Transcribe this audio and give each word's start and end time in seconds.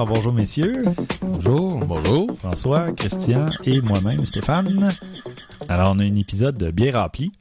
Alors, 0.00 0.14
bonjour 0.14 0.32
messieurs. 0.32 0.82
Bonjour. 1.20 1.78
Bonjour. 1.84 2.34
François, 2.38 2.90
Christian 2.92 3.50
et 3.66 3.82
moi-même, 3.82 4.24
Stéphane. 4.24 4.94
Alors, 5.68 5.92
on 5.94 5.98
a 5.98 6.04
un 6.04 6.14
épisode 6.14 6.72
bien 6.72 6.98
rempli. 6.98 7.32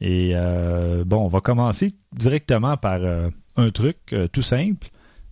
Et 0.00 0.34
euh, 0.36 1.02
bon, 1.04 1.16
on 1.16 1.26
va 1.26 1.40
commencer 1.40 1.96
directement 2.12 2.76
par 2.76 3.00
euh, 3.02 3.28
un 3.56 3.70
truc 3.70 3.96
euh, 4.12 4.28
tout 4.28 4.40
simple. 4.40 4.88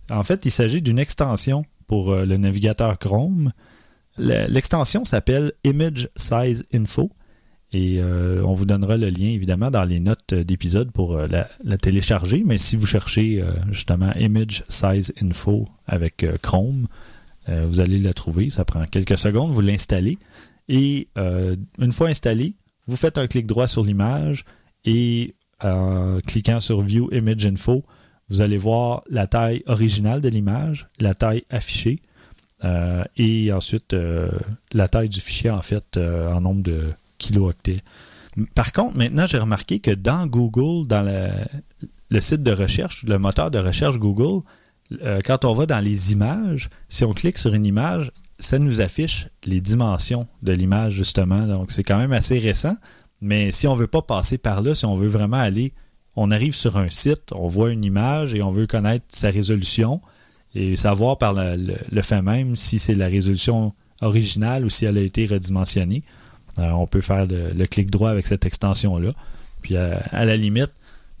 En 0.09 0.23
fait, 0.23 0.43
il 0.43 0.51
s'agit 0.51 0.81
d'une 0.81 0.99
extension 0.99 1.63
pour 1.87 2.13
le 2.13 2.35
navigateur 2.35 2.99
Chrome. 2.99 3.53
L'extension 4.17 5.05
s'appelle 5.05 5.53
Image 5.63 6.09
Size 6.17 6.65
Info. 6.73 7.09
Et 7.71 8.01
on 8.01 8.53
vous 8.53 8.65
donnera 8.65 8.97
le 8.97 9.09
lien 9.09 9.27
évidemment 9.27 9.69
dans 9.69 9.83
les 9.83 9.99
notes 9.99 10.33
d'épisode 10.33 10.91
pour 10.91 11.15
la, 11.15 11.47
la, 11.63 11.77
télécharger. 11.77 12.41
Mais 12.43 12.57
si 12.57 12.75
vous 12.75 12.87
cherchez 12.87 13.43
justement 13.69 14.11
Image 14.13 14.63
Size 14.69 15.13
Info 15.21 15.67
avec 15.85 16.25
Chrome, 16.41 16.87
vous 17.47 17.79
allez 17.79 17.99
la 17.99 18.13
trouver. 18.13 18.49
Ça 18.49 18.65
prend 18.65 18.83
quelques 18.85 19.19
secondes, 19.19 19.51
vous 19.51 19.61
l'installez. 19.61 20.17
Et 20.67 21.09
une 21.17 21.91
fois 21.91 22.07
installé, 22.09 22.55
vous 22.87 22.95
faites 22.95 23.19
un 23.19 23.27
clic 23.27 23.45
droit 23.45 23.67
sur 23.67 23.83
l'image 23.83 24.45
et 24.83 25.35
en 25.61 26.19
cliquant 26.25 26.59
sur 26.59 26.81
View 26.81 27.09
Image 27.11 27.45
Info, 27.45 27.83
vous 28.29 28.41
allez 28.41 28.57
voir 28.57 29.03
la 29.09 29.27
taille 29.27 29.63
originale 29.65 30.21
de 30.21 30.29
l'image, 30.29 30.87
la 30.99 31.13
taille 31.13 31.43
affichée 31.49 32.01
euh, 32.63 33.03
et 33.17 33.51
ensuite 33.51 33.93
euh, 33.93 34.29
la 34.73 34.87
taille 34.87 35.09
du 35.09 35.19
fichier 35.19 35.49
en 35.49 35.61
fait 35.61 35.97
euh, 35.97 36.31
en 36.31 36.41
nombre 36.41 36.61
de 36.61 36.91
kilooctets. 37.19 37.83
Par 38.55 38.71
contre, 38.71 38.97
maintenant, 38.97 39.27
j'ai 39.27 39.37
remarqué 39.37 39.79
que 39.79 39.91
dans 39.91 40.25
Google, 40.25 40.87
dans 40.87 41.03
le, 42.09 42.21
site 42.21 42.41
de 42.41 42.51
recherche, 42.51 43.03
le 43.03 43.19
moteur 43.19 43.51
de 43.51 43.59
recherche 43.59 43.99
Google, 43.99 44.43
quand 45.25 45.45
on 45.45 45.53
va 45.53 45.65
dans 45.67 45.83
les 45.83 46.11
images, 46.11 46.69
si 46.87 47.03
on 47.03 47.13
clique 47.13 47.37
sur 47.37 47.53
une 47.53 47.65
image, 47.65 48.11
ça 48.39 48.57
nous 48.57 48.81
affiche 48.81 49.27
les 49.43 49.61
dimensions 49.61 50.27
de 50.41 50.53
l'image, 50.53 50.93
justement. 50.93 51.45
Donc, 51.45 51.71
c'est 51.71 51.83
quand 51.83 51.97
même 51.97 52.13
assez 52.13 52.39
récent. 52.39 52.75
Mais 53.21 53.51
si 53.51 53.67
on 53.67 53.75
ne 53.75 53.79
veut 53.79 53.87
pas 53.87 54.01
passer 54.01 54.37
par 54.37 54.61
là, 54.61 54.73
si 54.73 54.85
on 54.85 54.95
veut 54.95 55.09
vraiment 55.09 55.37
aller, 55.37 55.73
on 56.15 56.31
arrive 56.31 56.55
sur 56.55 56.77
un 56.77 56.89
site, 56.89 57.31
on 57.33 57.47
voit 57.47 57.71
une 57.71 57.85
image 57.85 58.33
et 58.33 58.41
on 58.41 58.51
veut 58.51 58.67
connaître 58.67 59.05
sa 59.09 59.29
résolution 59.29 60.01
et 60.55 60.75
savoir 60.75 61.17
par 61.17 61.33
le, 61.33 62.01
fait 62.01 62.21
même 62.21 62.55
si 62.55 62.79
c'est 62.79 62.95
la 62.95 63.07
résolution 63.07 63.73
originale 64.01 64.65
ou 64.65 64.69
si 64.69 64.85
elle 64.85 64.97
a 64.97 65.01
été 65.01 65.25
redimensionnée. 65.25 66.03
Euh, 66.59 66.71
on 66.71 66.87
peut 66.87 67.01
faire 67.01 67.25
le, 67.27 67.65
clic 67.65 67.89
droit 67.89 68.09
avec 68.09 68.27
cette 68.27 68.45
extension-là. 68.45 69.11
Puis 69.61 69.77
à, 69.77 70.25
la 70.25 70.37
limite, 70.37 70.71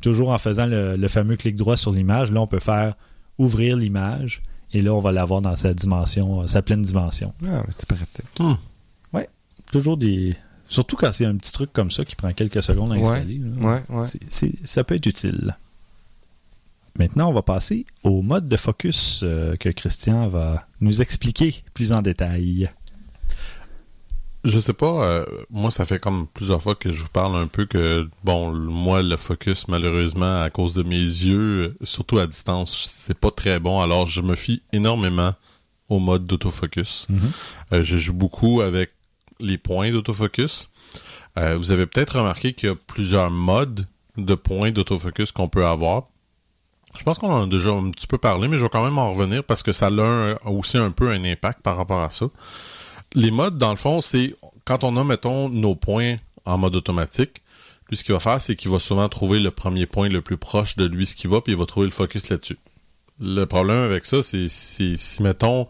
toujours 0.01 0.29
en 0.29 0.37
faisant 0.37 0.65
le, 0.65 1.07
fameux 1.07 1.35
clic 1.35 1.55
droit 1.55 1.77
sur 1.77 1.91
l'image, 1.91 2.31
là 2.31 2.41
on 2.41 2.47
peut 2.47 2.59
faire 2.59 2.95
ouvrir 3.37 3.75
l'image 3.75 4.41
et 4.73 4.81
là 4.81 4.93
on 4.93 4.99
va 4.99 5.11
l'avoir 5.11 5.41
dans 5.41 5.55
sa 5.55 5.73
dimension, 5.73 6.47
sa 6.47 6.61
pleine 6.61 6.83
dimension. 6.83 7.33
Ah, 7.47 7.63
c'est 7.69 7.85
pratique. 7.85 8.25
Hmm. 8.39 8.55
Oui, 9.13 9.23
toujours 9.71 9.97
des, 9.97 10.35
Surtout 10.69 10.95
quand 10.95 11.11
c'est 11.11 11.25
un 11.25 11.35
petit 11.35 11.51
truc 11.51 11.73
comme 11.73 11.89
ça 11.89 12.05
qui 12.05 12.15
prend 12.15 12.31
quelques 12.31 12.61
secondes 12.61 12.93
à 12.93 12.95
installer. 12.95 13.41
Ouais, 13.61 13.81
ouais, 13.89 14.07
ça 14.63 14.83
peut 14.83 14.95
être 14.95 15.07
utile. 15.07 15.57
Maintenant, 16.97 17.29
on 17.29 17.33
va 17.33 17.41
passer 17.41 17.85
au 18.03 18.21
mode 18.21 18.47
de 18.47 18.55
focus 18.55 19.21
euh, 19.23 19.55
que 19.55 19.69
Christian 19.69 20.27
va 20.27 20.67
nous 20.79 21.01
expliquer 21.01 21.55
plus 21.73 21.91
en 21.91 22.01
détail. 22.01 22.69
Je 24.45 24.57
sais 24.59 24.73
pas, 24.73 25.03
euh, 25.03 25.25
moi 25.49 25.69
ça 25.69 25.85
fait 25.85 25.99
comme 25.99 26.25
plusieurs 26.27 26.61
fois 26.63 26.73
que 26.73 26.93
je 26.93 27.03
vous 27.03 27.09
parle 27.09 27.35
un 27.35 27.47
peu 27.47 27.65
que, 27.65 28.07
bon, 28.23 28.53
moi 28.53 29.03
le 29.03 29.17
focus 29.17 29.67
malheureusement 29.67 30.41
à 30.41 30.49
cause 30.49 30.73
de 30.73 30.83
mes 30.83 30.95
yeux, 30.95 31.75
surtout 31.83 32.19
à 32.19 32.27
distance, 32.27 32.87
c'est 32.89 33.17
pas 33.17 33.31
très 33.31 33.59
bon, 33.59 33.81
alors 33.81 34.05
je 34.05 34.21
me 34.21 34.35
fie 34.35 34.61
énormément 34.71 35.33
au 35.89 35.99
mode 35.99 36.25
d'autofocus. 36.25 37.07
Mm-hmm. 37.11 37.73
Euh, 37.73 37.83
je 37.83 37.97
joue 37.97 38.13
beaucoup 38.13 38.61
avec 38.61 38.91
les 39.41 39.57
points 39.57 39.91
d'autofocus. 39.91 40.69
Euh, 41.37 41.57
vous 41.57 41.71
avez 41.71 41.85
peut-être 41.85 42.17
remarqué 42.17 42.53
qu'il 42.53 42.69
y 42.69 42.71
a 42.71 42.75
plusieurs 42.75 43.31
modes 43.31 43.87
de 44.17 44.35
points 44.35 44.71
d'autofocus 44.71 45.31
qu'on 45.31 45.49
peut 45.49 45.65
avoir. 45.65 46.03
Je 46.97 47.03
pense 47.03 47.19
qu'on 47.19 47.31
en 47.31 47.43
a 47.43 47.47
déjà 47.47 47.71
un 47.71 47.91
petit 47.91 48.07
peu 48.07 48.17
parlé, 48.17 48.47
mais 48.47 48.57
je 48.57 48.63
vais 48.63 48.69
quand 48.69 48.83
même 48.83 48.97
en 48.97 49.11
revenir 49.11 49.43
parce 49.43 49.63
que 49.63 49.71
ça 49.71 49.87
a 49.87 50.49
aussi 50.49 50.77
un 50.77 50.91
peu 50.91 51.09
un 51.11 51.23
impact 51.23 51.61
par 51.61 51.77
rapport 51.77 52.01
à 52.01 52.09
ça. 52.09 52.27
Les 53.15 53.31
modes, 53.31 53.57
dans 53.57 53.71
le 53.71 53.77
fond, 53.77 54.01
c'est 54.01 54.35
quand 54.65 54.83
on 54.83 54.97
a, 54.97 55.03
mettons, 55.03 55.49
nos 55.49 55.75
points 55.75 56.17
en 56.45 56.57
mode 56.57 56.75
automatique, 56.75 57.41
lui, 57.89 57.97
ce 57.97 58.03
qu'il 58.03 58.13
va 58.13 58.19
faire, 58.19 58.39
c'est 58.39 58.55
qu'il 58.55 58.69
va 58.69 58.79
souvent 58.79 59.09
trouver 59.09 59.39
le 59.39 59.49
premier 59.49 59.87
point 59.87 60.09
le 60.09 60.21
plus 60.21 60.37
proche 60.37 60.75
de 60.75 60.85
lui, 60.85 61.07
ce 61.07 61.15
qu'il 61.15 61.29
va, 61.29 61.41
puis 61.41 61.53
il 61.53 61.57
va 61.59 61.65
trouver 61.65 61.87
le 61.87 61.91
focus 61.91 62.29
là-dessus. 62.29 62.57
Le 63.19 63.45
problème 63.45 63.79
avec 63.79 64.05
ça, 64.05 64.21
c'est 64.21 64.47
si, 64.47 64.97
mettons, 65.21 65.67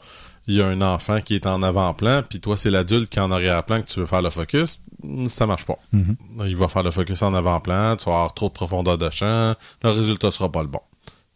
il 0.48 0.56
y 0.56 0.62
a 0.62 0.68
un 0.68 0.82
enfant 0.82 1.22
qui 1.22 1.36
est 1.36 1.48
en 1.48 1.62
avant-plan, 1.64 2.24
puis 2.28 2.42
toi, 2.42 2.58
c'est 2.58 2.70
l'adulte 2.70 3.10
qui 3.10 3.20
est 3.20 3.22
en 3.22 3.32
arrière-plan 3.32 3.82
que 3.82 3.88
tu 3.88 4.00
veux 4.00 4.06
faire 4.06 4.22
le 4.22 4.30
focus, 4.30 4.82
ça 5.28 5.48
marche 5.48 5.66
pas. 5.66 5.78
Mm-hmm. 5.94 6.48
Il 6.48 6.58
va 6.58 6.68
faire 6.68 6.84
le 6.84 6.92
focus 6.92 7.22
en 7.22 7.34
avant-plan, 7.34 7.96
tu 7.96 8.06
vas 8.06 8.16
avoir 8.16 8.34
trop 8.34 8.50
de 8.50 8.54
profondeur 8.54 8.98
de 8.98 9.10
champ, 9.10 9.56
le 9.82 9.90
résultat 9.90 10.30
sera 10.32 10.52
pas 10.52 10.62
le 10.62 10.68
bon. 10.68 10.82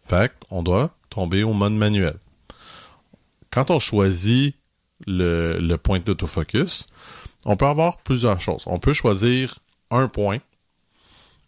Fait 0.04 0.32
qu'on 0.50 0.64
doit 0.64 0.92
tomber 1.10 1.44
au 1.44 1.54
mode 1.54 1.74
manuel. 1.74 2.16
Quand 3.52 3.72
on 3.72 3.80
choisit 3.80 4.56
le, 5.08 5.60
le 5.60 5.78
point 5.78 6.00
d'autofocus, 6.00 6.88
on 7.46 7.56
peut 7.56 7.66
avoir 7.66 7.98
plusieurs 7.98 8.40
choses. 8.40 8.64
On 8.68 8.80
peut 8.80 8.94
choisir 8.94 9.60
un 9.92 10.08
point 10.08 10.40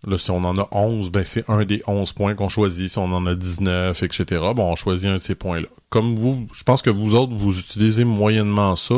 Là, 0.07 0.19
si 0.19 0.29
on 0.29 0.43
en 0.43 0.57
a 0.57 0.67
11, 0.71 1.09
ben 1.09 1.23
c'est 1.23 1.49
un 1.49 1.65
des 1.65 1.81
11 1.87 2.13
points 2.13 2.35
qu'on 2.35 2.49
choisit. 2.49 2.89
Si 2.89 2.97
on 2.99 3.11
en 3.11 3.25
a 3.25 3.33
19, 3.33 4.03
etc., 4.03 4.41
bon, 4.55 4.71
on 4.71 4.75
choisit 4.75 5.09
un 5.09 5.15
de 5.15 5.19
ces 5.19 5.33
points-là. 5.33 5.67
Comme 5.89 6.15
vous, 6.15 6.47
je 6.53 6.63
pense 6.63 6.83
que 6.83 6.91
vous 6.91 7.15
autres, 7.15 7.33
vous 7.33 7.59
utilisez 7.59 8.03
moyennement 8.03 8.75
ça. 8.75 8.95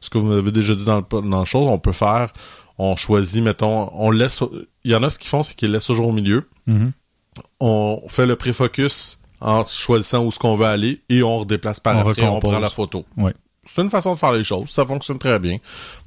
Ce 0.00 0.08
que 0.08 0.16
vous 0.16 0.32
avez 0.32 0.50
déjà 0.50 0.74
dit 0.74 0.84
dans 0.84 0.98
le, 0.98 1.28
dans 1.28 1.40
le 1.40 1.44
chose, 1.44 1.68
on 1.68 1.78
peut 1.78 1.92
faire, 1.92 2.32
on 2.78 2.96
choisit, 2.96 3.42
mettons, 3.42 3.90
on 3.92 4.10
laisse, 4.10 4.42
il 4.84 4.90
y 4.90 4.94
en 4.94 5.02
a 5.02 5.10
ce 5.10 5.18
qu'ils 5.18 5.28
font, 5.28 5.42
c'est 5.42 5.54
qu'ils 5.54 5.70
laissent 5.70 5.86
toujours 5.86 6.08
au 6.08 6.12
milieu. 6.12 6.48
Mm-hmm. 6.66 6.92
On 7.60 8.02
fait 8.08 8.26
le 8.26 8.36
pré-focus 8.36 9.20
en 9.40 9.66
choisissant 9.66 10.24
où 10.24 10.30
ce 10.30 10.38
qu'on 10.38 10.56
veut 10.56 10.66
aller 10.66 11.02
et 11.10 11.22
on 11.22 11.40
redéplace 11.40 11.78
par 11.78 11.96
on 11.96 12.08
après, 12.08 12.26
on 12.26 12.40
prend 12.40 12.58
la 12.58 12.70
photo. 12.70 13.04
Oui 13.18 13.32
c'est 13.68 13.82
une 13.82 13.90
façon 13.90 14.14
de 14.14 14.18
faire 14.18 14.32
les 14.32 14.44
choses. 14.44 14.70
Ça 14.70 14.86
fonctionne 14.86 15.18
très 15.18 15.38
bien. 15.38 15.58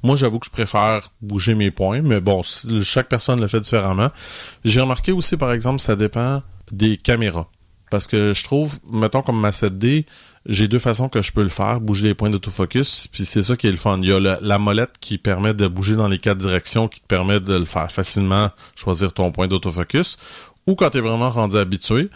Moi, 0.02 0.16
j'avoue 0.16 0.38
que 0.38 0.46
je 0.46 0.50
préfère 0.50 1.00
bouger 1.20 1.54
mes 1.54 1.70
points, 1.70 2.02
mais 2.02 2.20
bon, 2.20 2.42
chaque 2.82 3.08
personne 3.08 3.40
le 3.40 3.46
fait 3.46 3.60
différemment. 3.60 4.10
J'ai 4.64 4.80
remarqué 4.80 5.12
aussi, 5.12 5.36
par 5.36 5.52
exemple, 5.52 5.80
ça 5.80 5.94
dépend 5.94 6.42
des 6.72 6.96
caméras. 6.96 7.48
Parce 7.90 8.06
que 8.06 8.34
je 8.34 8.42
trouve, 8.42 8.78
mettons 8.90 9.22
comme 9.22 9.38
ma 9.38 9.50
7D, 9.50 10.06
j'ai 10.46 10.66
deux 10.66 10.80
façons 10.80 11.08
que 11.08 11.22
je 11.22 11.30
peux 11.30 11.42
le 11.42 11.48
faire, 11.48 11.80
bouger 11.80 12.08
les 12.08 12.14
points 12.14 12.30
d'autofocus, 12.30 13.06
puis 13.06 13.24
c'est 13.24 13.44
ça 13.44 13.56
qui 13.56 13.68
est 13.68 13.70
le 13.70 13.76
fun. 13.76 13.98
Il 14.02 14.08
y 14.08 14.12
a 14.12 14.18
la 14.40 14.58
molette 14.58 14.94
qui 15.00 15.18
permet 15.18 15.54
de 15.54 15.68
bouger 15.68 15.94
dans 15.94 16.08
les 16.08 16.18
quatre 16.18 16.38
directions, 16.38 16.88
qui 16.88 17.00
te 17.00 17.06
permet 17.06 17.38
de 17.38 17.54
le 17.54 17.64
faire 17.64 17.92
facilement, 17.92 18.50
choisir 18.74 19.12
ton 19.12 19.30
point 19.30 19.46
d'autofocus. 19.46 20.18
Ou 20.66 20.74
quand 20.74 20.90
tu 20.90 20.98
es 20.98 21.00
vraiment 21.00 21.30
rendu 21.30 21.58
habitué, 21.58 22.08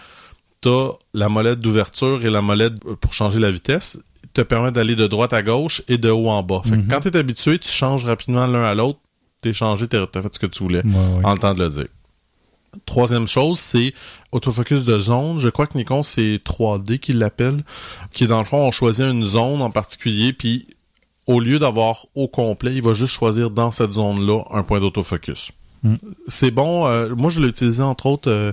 t'as 0.60 0.88
la 1.14 1.28
molette 1.28 1.60
d'ouverture 1.60 2.24
et 2.24 2.30
la 2.30 2.42
molette 2.42 2.80
pour 3.00 3.12
changer 3.12 3.38
la 3.38 3.50
vitesse 3.50 3.98
te 4.36 4.42
permet 4.42 4.70
d'aller 4.70 4.96
de 4.96 5.06
droite 5.06 5.32
à 5.32 5.42
gauche 5.42 5.82
et 5.88 5.98
de 5.98 6.10
haut 6.10 6.28
en 6.28 6.42
bas. 6.42 6.60
Fait 6.64 6.76
Mhm. 6.76 6.88
quand 6.88 7.00
tu 7.00 7.08
es 7.08 7.16
habitué, 7.16 7.58
tu 7.58 7.68
changes 7.68 8.04
rapidement 8.04 8.46
l'un 8.46 8.64
à 8.64 8.74
l'autre, 8.74 8.98
t'es 9.42 9.52
changé, 9.52 9.88
t'as 9.88 10.02
as 10.14 10.22
fait 10.22 10.34
ce 10.34 10.38
que 10.38 10.46
tu 10.46 10.62
voulais, 10.62 10.82
Ouais, 10.84 10.90
ouais. 11.18 11.24
en 11.24 11.32
le 11.32 11.38
temps 11.38 11.54
de 11.54 11.64
le 11.64 11.70
dire. 11.70 11.86
Troisième 12.84 13.26
chose, 13.26 13.58
c'est 13.58 13.94
autofocus 14.32 14.84
de 14.84 14.98
zone. 14.98 15.38
Je 15.38 15.48
crois 15.48 15.66
que 15.66 15.78
Nikon, 15.78 16.02
c'est 16.02 16.38
3D 16.44 16.98
qu'il 16.98 17.18
l'appelle, 17.18 17.62
qui 18.12 18.24
est 18.24 18.26
dans 18.26 18.38
le 18.38 18.44
fond, 18.44 18.58
on 18.58 18.70
choisit 18.70 19.06
une 19.06 19.24
zone 19.24 19.62
en 19.62 19.70
particulier, 19.70 20.34
puis 20.34 20.66
au 21.26 21.40
lieu 21.40 21.58
d'avoir 21.58 22.04
au 22.14 22.28
complet, 22.28 22.74
il 22.74 22.82
va 22.82 22.92
juste 22.92 23.14
choisir 23.14 23.50
dans 23.50 23.70
cette 23.70 23.92
zone-là 23.92 24.42
un 24.50 24.62
point 24.62 24.78
d'autofocus. 24.80 25.52
Mm. 25.82 25.94
C'est 26.28 26.50
bon. 26.50 26.86
euh, 26.86 27.14
moi, 27.16 27.30
je 27.30 27.40
l'ai 27.40 27.48
utilisé 27.48 27.82
entre 27.82 28.06
autres 28.06 28.30
euh, 28.30 28.52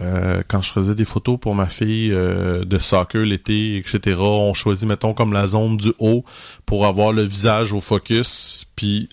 euh, 0.00 0.42
quand 0.48 0.62
je 0.62 0.70
faisais 0.72 0.94
des 0.94 1.04
photos 1.04 1.38
pour 1.38 1.54
ma 1.54 1.66
fille 1.66 2.10
euh, 2.12 2.64
de 2.64 2.78
soccer 2.78 3.22
l'été, 3.22 3.76
etc. 3.76 4.16
On 4.18 4.54
choisit, 4.54 4.88
mettons, 4.88 5.12
comme 5.12 5.32
la 5.34 5.46
zone 5.46 5.76
du 5.76 5.92
haut 5.98 6.24
pour 6.64 6.86
avoir 6.86 7.12
le 7.12 7.22
visage 7.22 7.72
au 7.74 7.80
focus, 7.80 8.64
puis 8.74 9.08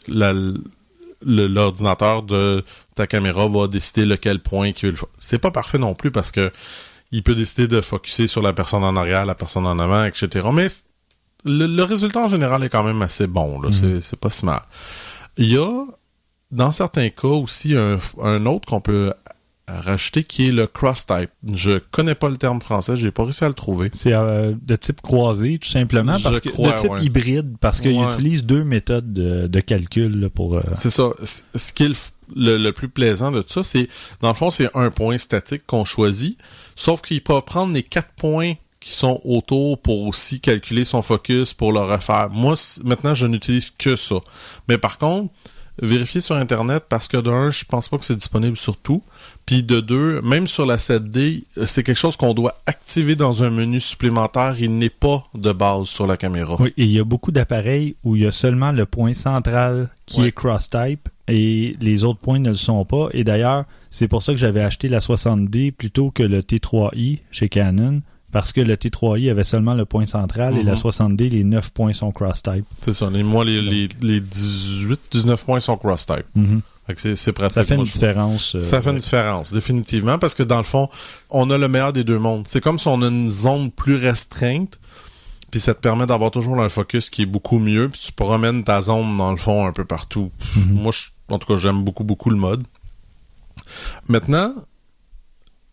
l'ordinateur 1.22 2.24
de 2.24 2.64
ta 2.96 3.08
caméra 3.08 3.48
va 3.48 3.68
décider 3.68 4.06
lequel 4.06 4.40
point 4.40 4.70
fo- 4.72 5.06
C'est 5.18 5.40
pas 5.40 5.52
parfait 5.52 5.78
non 5.78 5.96
plus 5.96 6.12
parce 6.12 6.32
que 6.32 6.52
il 7.12 7.24
peut 7.24 7.36
décider 7.36 7.68
de 7.68 7.82
focuser 7.82 8.28
sur 8.28 8.42
la 8.42 8.54
personne 8.54 8.84
en 8.84 8.96
arrière, 8.96 9.26
la 9.26 9.36
personne 9.36 9.66
en 9.66 9.80
avant, 9.80 10.04
etc. 10.06 10.48
Mais 10.54 10.68
le, 11.44 11.66
le 11.66 11.84
résultat 11.84 12.22
en 12.22 12.28
général 12.28 12.64
est 12.64 12.70
quand 12.70 12.84
même 12.84 13.02
assez 13.02 13.26
bon. 13.28 13.60
là. 13.62 13.70
C'est- 13.72 14.02
C'est 14.02 14.20
pas 14.20 14.30
si 14.30 14.46
mal. 14.46 14.62
Il 15.38 15.50
y 15.52 15.58
a, 15.58 15.86
dans 16.52 16.72
certains 16.72 17.10
cas 17.10 17.28
aussi, 17.28 17.76
un, 17.76 17.98
un 18.22 18.46
autre 18.46 18.68
qu'on 18.68 18.82
peut 18.82 19.12
rajouter 19.82 20.24
qui 20.24 20.48
est 20.48 20.52
le 20.52 20.68
cross-type. 20.68 21.30
Je 21.54 21.80
connais 21.92 22.16
pas 22.16 22.30
le 22.30 22.38
terme 22.38 22.62
français, 22.62 22.96
j'ai 22.96 23.12
pas 23.12 23.24
réussi 23.24 23.44
à 23.44 23.48
le 23.48 23.54
trouver. 23.54 23.90
C'est 23.94 24.14
euh, 24.14 24.54
de 24.62 24.76
type 24.76 25.02
croisé, 25.02 25.58
tout 25.60 25.68
simplement, 25.70 26.18
Je 26.18 26.24
parce 26.24 26.40
que 26.40 26.50
crois, 26.50 26.72
de 26.74 26.78
type 26.80 26.92
ouais. 26.92 27.04
hybride, 27.04 27.56
parce 27.60 27.82
qu'il 27.82 27.98
Ouais. 27.98 28.06
utilise 28.06 28.46
deux 28.46 28.64
méthodes 28.64 29.12
de, 29.14 29.48
de 29.48 29.60
calcul 29.60 30.20
là, 30.22 30.30
pour. 30.30 30.56
euh, 30.56 30.62
C'est 30.74 30.90
ça. 30.90 31.10
Ce 31.24 31.74
qui 31.74 31.84
est 31.86 32.14
le, 32.36 32.72
plus 32.72 32.90
plaisant 32.90 33.32
de 33.32 33.42
tout 33.42 33.54
ça, 33.54 33.64
c'est, 33.64 33.88
dans 34.22 34.30
le 34.30 34.36
fond, 34.36 34.50
c'est 34.50 34.70
un 34.76 34.92
point 34.92 35.18
statique 35.18 35.66
qu'on 35.66 35.86
choisit, 35.86 36.40
sauf 36.76 37.02
qu'il 37.02 37.22
peut 37.24 37.42
prendre 37.42 37.74
les 37.74 37.84
quatre 37.84 38.12
points 38.18 38.54
qui 38.80 38.94
sont 38.94 39.20
autour 39.26 39.82
pour 39.82 40.08
aussi 40.08 40.40
calculer 40.40 40.86
son 40.86 41.02
focus, 41.02 41.54
pour 41.54 41.74
le 41.74 41.82
refaire. 41.82 42.30
Moi, 42.32 42.56
maintenant, 42.86 43.14
je 43.14 43.26
n'utilise 43.28 43.72
que 43.78 43.96
ça. 43.98 44.16
Mais 44.70 44.78
par 44.78 44.98
contre, 44.98 45.34
vérifier 45.82 46.22
sur 46.22 46.36
Internet 46.36 46.86
parce 46.88 47.08
que 47.10 47.18
d'un, 47.18 47.50
je 47.52 47.66
pense 47.66 47.90
pas 47.90 47.98
que 47.98 48.06
c'est 48.06 48.16
disponible 48.16 48.56
sur 48.58 48.78
tout. 48.78 49.04
Puis 49.50 49.64
de 49.64 49.80
deux, 49.80 50.22
même 50.22 50.46
sur 50.46 50.68
la 50.68 50.76
7D, 50.78 51.44
c'est 51.66 51.82
quelque 51.82 51.98
chose 51.98 52.16
qu'on 52.16 52.36
doit 52.36 52.62
activer 52.68 53.16
dans 53.16 53.42
un 53.42 53.50
menu 53.50 53.80
supplémentaire. 53.80 54.56
Il 54.60 54.78
n'est 54.78 54.92
pas 54.92 55.24
de 55.34 55.52
base 55.52 55.88
sur 55.88 56.06
la 56.06 56.18
caméra. 56.18 56.56
Oui, 56.60 56.72
et 56.78 56.84
il 56.84 56.92
y 56.92 57.00
a 57.00 57.04
beaucoup 57.04 57.32
d'appareils 57.32 57.96
où 58.04 58.16
il 58.16 58.22
y 58.22 58.26
a 58.28 58.32
seulement 58.32 58.72
le 58.72 58.86
point 58.86 59.16
central 59.16 59.90
qui 60.06 60.22
Ouais. 60.22 60.28
est 60.28 60.32
cross-type 60.34 61.10
et 61.28 61.76
les 61.82 62.04
autres 62.04 62.20
points 62.20 62.38
ne 62.38 62.50
le 62.52 62.56
sont 62.56 62.86
pas. 62.86 63.08
Et 63.14 63.24
d'ailleurs, 63.24 63.66
c'est 63.90 64.08
pour 64.08 64.22
ça 64.22 64.34
que 64.34 64.38
j'avais 64.38 64.62
acheté 64.62 64.88
la 64.88 65.00
60D 65.00 65.72
plutôt 65.72 66.12
que 66.12 66.22
le 66.22 66.44
T3i 66.44 67.18
chez 67.32 67.50
Canon, 67.50 68.04
parce 68.32 68.52
que 68.54 68.62
le 68.62 68.76
T3i 68.76 69.32
avait 69.32 69.44
seulement 69.44 69.74
le 69.74 69.86
point 69.86 70.06
central 70.06 70.58
et 70.58 70.60
Mhm. 70.60 70.66
la 70.68 70.76
60D, 70.76 71.28
les 71.32 71.44
9 71.44 71.72
points 71.72 71.94
sont 71.94 72.12
cross-type. 72.12 72.66
C'est 72.84 72.94
ça. 72.94 73.10
Les, 73.10 73.24
moi, 73.24 73.44
les, 73.46 73.64
les, 73.64 73.90
les 74.04 74.20
18, 74.22 75.00
19 75.12 75.44
points 75.44 75.60
sont 75.60 75.76
cross-type. 75.76 76.26
Mhm. 76.36 76.62
Que 76.62 76.62
c'est- 76.98 77.32
pratique. 77.34 77.56
Ça 77.56 77.64
fait 77.64 77.76
une 77.76 77.84
différence. 77.84 78.56
euh, 78.56 78.62
Ça 78.62 78.82
fait 78.82 78.90
une 78.92 78.98
différence, 78.98 79.54
définitivement, 79.54 80.18
parce 80.18 80.34
que 80.36 80.44
dans 80.44 80.58
le 80.58 80.64
fond, 80.64 80.90
on 81.30 81.50
a 81.52 81.58
le 81.58 81.68
meilleur 81.68 81.94
des 81.94 82.04
deux 82.04 82.20
mondes. 82.20 82.48
C'est 82.48 82.62
comme 82.62 82.80
si 82.80 82.88
on 82.88 83.02
a 83.02 83.08
une 83.08 83.30
zone 83.30 83.72
plus 83.72 83.96
restreinte, 83.96 84.80
puis 85.52 85.60
ça 85.60 85.74
te 85.74 85.80
permet 85.80 86.06
d'avoir 86.06 86.32
toujours 86.32 86.60
un 86.62 86.70
focus 86.70 87.10
qui 87.10 87.24
est 87.24 87.26
beaucoup 87.28 87.60
mieux, 87.60 87.90
puis 87.90 88.00
tu 88.06 88.12
promènes 88.12 88.64
ta 88.64 88.82
zone, 88.82 89.18
dans 89.18 89.32
le 89.32 89.38
fond, 89.38 89.66
un 89.68 89.72
peu 89.74 89.86
partout. 89.86 90.32
Mhm. 90.56 90.74
Moi, 90.82 90.92
je- 90.92 91.10
en 91.34 91.38
tout 91.40 91.48
cas, 91.48 91.58
j'aime 91.60 91.84
beaucoup, 91.84 92.04
beaucoup 92.04 92.30
le 92.30 92.38
mode. 92.38 92.64
Maintenant, 94.08 94.54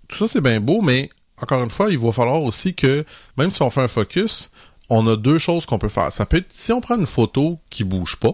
tout 0.09 0.17
ça, 0.17 0.29
c'est 0.29 0.41
bien 0.41 0.61
beau, 0.61 0.83
mais 0.83 1.09
encore 1.41 1.63
une 1.63 1.71
fois, 1.71 1.91
il 1.91 1.99
va 1.99 2.13
falloir 2.13 2.43
aussi 2.43 2.75
que, 2.75 3.05
même 3.37 3.51
si 3.51 3.63
on 3.63 3.71
fait 3.71 3.83
un 3.83 3.89
focus, 3.89 4.51
on 4.89 5.07
a 5.09 5.17
deux 5.17 5.39
choses 5.39 5.67
qu'on 5.67 5.79
peut 5.79 5.89
faire. 5.89 6.13
Ça 6.13 6.27
peut 6.27 6.39
être, 6.39 6.47
si 6.51 6.73
on 6.73 6.81
prend 6.81 6.97
une 6.97 7.07
photo 7.07 7.59
qui 7.71 7.85
bouge 7.85 8.17
pas, 8.17 8.33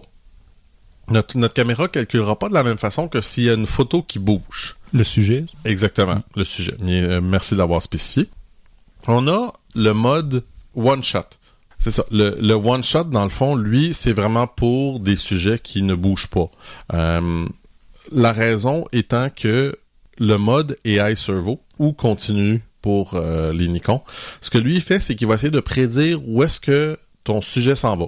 notre, 1.09 1.37
notre 1.37 1.53
caméra 1.53 1.87
calculera 1.87 2.37
pas 2.39 2.49
de 2.49 2.53
la 2.53 2.63
même 2.63 2.77
façon 2.77 3.07
que 3.07 3.21
s'il 3.21 3.43
y 3.43 3.49
a 3.49 3.53
une 3.53 3.67
photo 3.67 4.01
qui 4.03 4.19
bouge. 4.19 4.77
Le 4.93 5.03
sujet? 5.03 5.45
Exactement, 5.65 6.15
Mm. 6.15 6.23
le 6.35 6.43
sujet. 6.43 6.75
Mais, 6.79 7.01
euh, 7.01 7.21
merci 7.21 7.53
de 7.55 7.59
l'avoir 7.59 7.81
spécifié. 7.81 8.29
On 9.07 9.27
a 9.27 9.51
le 9.75 9.91
mode 9.93 10.43
one 10.75 11.03
shot. 11.03 11.21
C'est 11.79 11.91
ça. 11.91 12.05
Le, 12.11 12.37
le 12.39 12.53
one 12.53 12.83
shot, 12.83 13.03
dans 13.05 13.25
le 13.25 13.29
fond, 13.29 13.55
lui, 13.55 13.93
c'est 13.93 14.13
vraiment 14.13 14.47
pour 14.47 14.99
des 15.01 15.17
sujets 15.17 15.59
qui 15.59 15.81
ne 15.81 15.95
bougent 15.95 16.27
pas. 16.29 16.49
Euh, 16.93 17.45
la 18.11 18.31
raison 18.31 18.85
étant 18.93 19.29
que 19.29 19.77
le 20.19 20.37
mode 20.37 20.77
AI 20.85 21.15
Servo 21.17 21.59
ou 21.79 21.91
continu 21.91 22.61
pour 22.81 23.15
euh, 23.15 23.51
les 23.51 23.67
Nikon, 23.67 24.01
ce 24.39 24.49
que 24.49 24.57
lui 24.57 24.79
fait, 24.79 24.99
c'est 25.01 25.15
qu'il 25.15 25.27
va 25.27 25.35
essayer 25.35 25.51
de 25.51 25.59
prédire 25.59 26.19
où 26.27 26.43
est-ce 26.43 26.59
que 26.61 26.97
ton 27.25 27.41
sujet 27.41 27.75
s'en 27.75 27.97
va. 27.97 28.05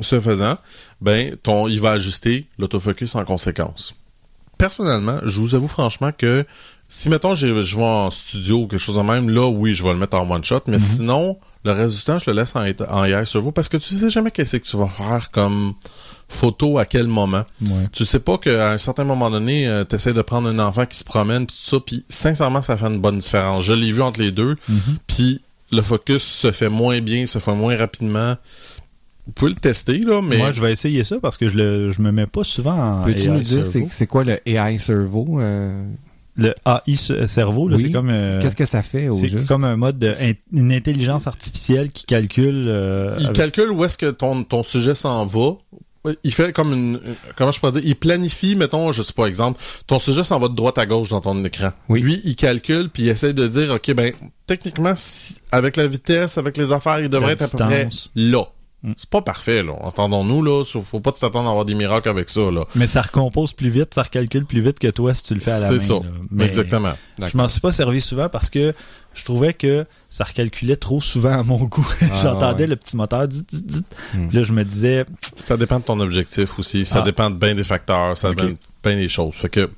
Ce 0.00 0.20
faisant, 0.20 0.58
ben, 1.00 1.36
ton, 1.42 1.68
il 1.68 1.80
va 1.80 1.92
ajuster 1.92 2.46
l'autofocus 2.58 3.14
en 3.14 3.24
conséquence. 3.24 3.94
Personnellement, 4.58 5.20
je 5.24 5.40
vous 5.40 5.54
avoue 5.54 5.68
franchement 5.68 6.10
que 6.16 6.44
si, 6.88 7.08
mettons, 7.08 7.34
j'ai- 7.34 7.62
je 7.62 7.76
vais 7.76 7.82
en 7.82 8.10
studio 8.10 8.60
ou 8.62 8.66
quelque 8.66 8.78
chose 8.80 8.96
de 8.96 9.02
même, 9.02 9.28
là, 9.28 9.48
oui, 9.48 9.74
je 9.74 9.82
vais 9.82 9.92
le 9.92 9.98
mettre 9.98 10.16
en 10.16 10.30
one 10.30 10.44
shot, 10.44 10.60
mais 10.66 10.78
sinon, 10.78 11.38
le 11.64 11.72
reste 11.72 11.96
du 11.96 12.02
temps, 12.02 12.18
je 12.18 12.30
le 12.30 12.36
laisse 12.36 12.54
en, 12.56 12.64
en 12.88 13.04
AI 13.04 13.26
Servo 13.26 13.52
parce 13.52 13.68
que 13.68 13.76
tu 13.76 13.92
sais 13.94 14.08
jamais 14.08 14.30
qu'est-ce 14.30 14.56
que 14.56 14.66
tu 14.66 14.76
vas 14.76 14.86
faire 14.86 15.30
comme 15.30 15.74
photo 16.28 16.78
à 16.78 16.84
quel 16.84 17.06
moment. 17.06 17.44
Ouais. 17.60 17.88
Tu 17.92 18.04
sais 18.04 18.20
pas 18.20 18.38
qu'à 18.38 18.70
un 18.72 18.78
certain 18.78 19.04
moment 19.04 19.30
donné, 19.30 19.82
tu 19.88 19.96
essaies 19.96 20.12
de 20.14 20.22
prendre 20.22 20.48
un 20.48 20.58
enfant 20.58 20.86
qui 20.86 20.96
se 20.96 21.04
promène, 21.04 21.46
pis 21.46 21.54
tout 21.54 21.70
ça, 21.76 21.80
puis 21.84 22.04
sincèrement, 22.08 22.62
ça 22.62 22.76
fait 22.76 22.86
une 22.86 22.98
bonne 23.00 23.18
différence. 23.18 23.64
Je 23.64 23.72
l'ai 23.72 23.90
vu 23.92 24.02
entre 24.02 24.20
les 24.20 24.30
deux, 24.30 24.56
Mhm. 24.68 24.98
puis 25.06 25.40
le 25.72 25.82
focus 25.82 26.22
se 26.22 26.52
fait 26.52 26.68
moins 26.68 27.00
bien, 27.00 27.26
se 27.26 27.38
fait 27.40 27.54
moins 27.54 27.76
rapidement. 27.76 28.36
Vous 29.26 29.32
pouvez 29.32 29.50
le 29.50 29.56
tester, 29.56 29.98
là, 29.98 30.22
mais... 30.22 30.38
Moi, 30.38 30.52
je 30.52 30.60
vais 30.60 30.72
essayer 30.72 31.02
ça 31.02 31.16
parce 31.20 31.36
que 31.36 31.48
je, 31.48 31.56
le, 31.56 31.90
je 31.90 32.00
me 32.00 32.12
mets 32.12 32.26
pas 32.26 32.44
souvent 32.44 33.00
en 33.00 33.04
Peux-tu 33.04 33.28
nous 33.28 33.40
dire 33.40 33.64
c'est 33.64 33.86
c'est 33.90 34.06
quoi 34.06 34.22
le 34.24 34.38
AI 34.48 34.76
euh, 34.88 35.84
Le 36.36 36.54
AI 36.64 36.94
ce- 36.94 37.26
cerveau, 37.26 37.68
là, 37.68 37.76
Oui. 37.76 37.82
c'est 37.82 37.92
comme... 37.92 38.10
euh, 38.10 38.40
Qu'est-ce 38.40 38.54
que 38.56 38.64
ça 38.66 38.82
fait 38.82 39.08
au 39.08 39.14
c'est 39.14 39.28
juste? 39.28 39.46
comme 39.48 39.64
un 39.64 39.76
mode 39.76 39.98
de 39.98 40.10
in- 40.20 40.32
une 40.52 40.72
intelligence 40.72 41.26
artificielle 41.26 41.90
qui 41.90 42.04
calcule 42.06 42.66
euh, 42.68 43.16
il 43.18 43.24
avec- 43.26 43.36
calcule 43.36 43.70
où 43.70 43.84
est-ce 43.84 43.98
que 43.98 44.10
ton, 44.10 44.44
ton 44.44 44.62
sujet 44.62 44.94
s'en 44.94 45.26
va. 45.26 45.54
Il 46.22 46.32
fait 46.32 46.52
comme 46.52 46.72
une, 46.72 47.00
comment 47.34 47.50
je 47.50 47.58
pourrais 47.58 47.72
dire, 47.72 47.82
il 47.84 47.96
planifie, 47.96 48.54
mettons, 48.54 48.92
je 48.92 49.02
sais 49.02 49.12
pas, 49.12 49.26
exemple, 49.26 49.60
ton 49.88 49.98
sujet 49.98 50.22
s'en 50.22 50.38
va 50.38 50.46
de 50.46 50.54
droite 50.54 50.78
à 50.78 50.86
gauche 50.86 51.08
dans 51.08 51.20
ton 51.20 51.42
écran. 51.42 51.70
Oui. 51.88 52.00
Lui, 52.00 52.20
il 52.22 52.36
calcule 52.36 52.90
puis 52.90 53.02
il 53.02 53.08
essaie 53.08 53.32
de 53.32 53.44
dire, 53.48 53.70
ok, 53.74 53.92
ben, 53.92 54.12
techniquement, 54.46 54.92
si- 54.94 55.34
avec 55.50 55.74
la 55.76 55.88
vitesse, 55.88 56.38
avec 56.38 56.56
les 56.58 56.70
affaires, 56.70 57.00
il 57.00 57.08
devrait 57.08 57.26
La 57.26 57.32
être 57.32 57.42
à 57.42 57.48
peu 57.48 57.58
près 57.64 57.88
là. 58.14 58.44
Mm. 58.86 58.92
C'est 58.96 59.10
pas 59.10 59.20
parfait, 59.20 59.62
là. 59.62 59.72
Entendons-nous, 59.80 60.42
là. 60.42 60.64
Faut 60.64 61.00
pas 61.00 61.12
s'attendre 61.14 61.48
à 61.48 61.50
avoir 61.50 61.64
des 61.64 61.74
miracles 61.74 62.08
avec 62.08 62.28
ça, 62.30 62.50
là. 62.52 62.64
Mais 62.76 62.86
ça 62.86 63.02
recompose 63.02 63.52
plus 63.52 63.68
vite, 63.68 63.92
ça 63.92 64.04
recalcule 64.04 64.46
plus 64.46 64.60
vite 64.60 64.78
que 64.78 64.86
toi 64.88 65.12
si 65.12 65.24
tu 65.24 65.34
le 65.34 65.40
fais 65.40 65.50
à 65.50 65.58
la 65.58 65.70
main. 65.70 65.78
C'est 65.80 65.86
ça. 65.86 65.94
Mais 66.30 66.46
Exactement. 66.46 66.92
Je 67.18 67.36
m'en 67.36 67.48
suis 67.48 67.60
pas 67.60 67.72
servi 67.72 68.00
souvent 68.00 68.28
parce 68.28 68.48
que 68.48 68.72
je 69.12 69.24
trouvais 69.24 69.54
que 69.54 69.86
ça 70.08 70.24
recalculait 70.24 70.76
trop 70.76 71.00
souvent 71.00 71.32
à 71.38 71.42
mon 71.42 71.56
goût. 71.64 71.86
Ah, 72.02 72.14
J'entendais 72.22 72.64
ouais. 72.64 72.70
le 72.70 72.76
petit 72.76 72.96
moteur 72.96 73.26
dit, 73.26 73.42
dit, 73.50 73.62
dit. 73.62 73.82
Hmm. 74.14 74.28
Puis 74.28 74.36
là 74.36 74.42
je 74.44 74.52
me 74.52 74.64
disais 74.64 75.04
Ça 75.40 75.56
dépend 75.56 75.80
de 75.80 75.84
ton 75.84 75.98
objectif 76.00 76.58
aussi. 76.58 76.84
Ça 76.84 77.00
Ah. 77.00 77.02
dépend 77.02 77.28
de 77.30 77.36
bien 77.36 77.54
des 77.54 77.64
facteurs. 77.64 78.16
Ça 78.16 78.30
dépend 78.30 78.50
de 78.50 78.56
bien 78.84 78.96
des 78.96 79.08
choses. 79.08 79.34
Fait 79.34 79.48
que 79.48 79.70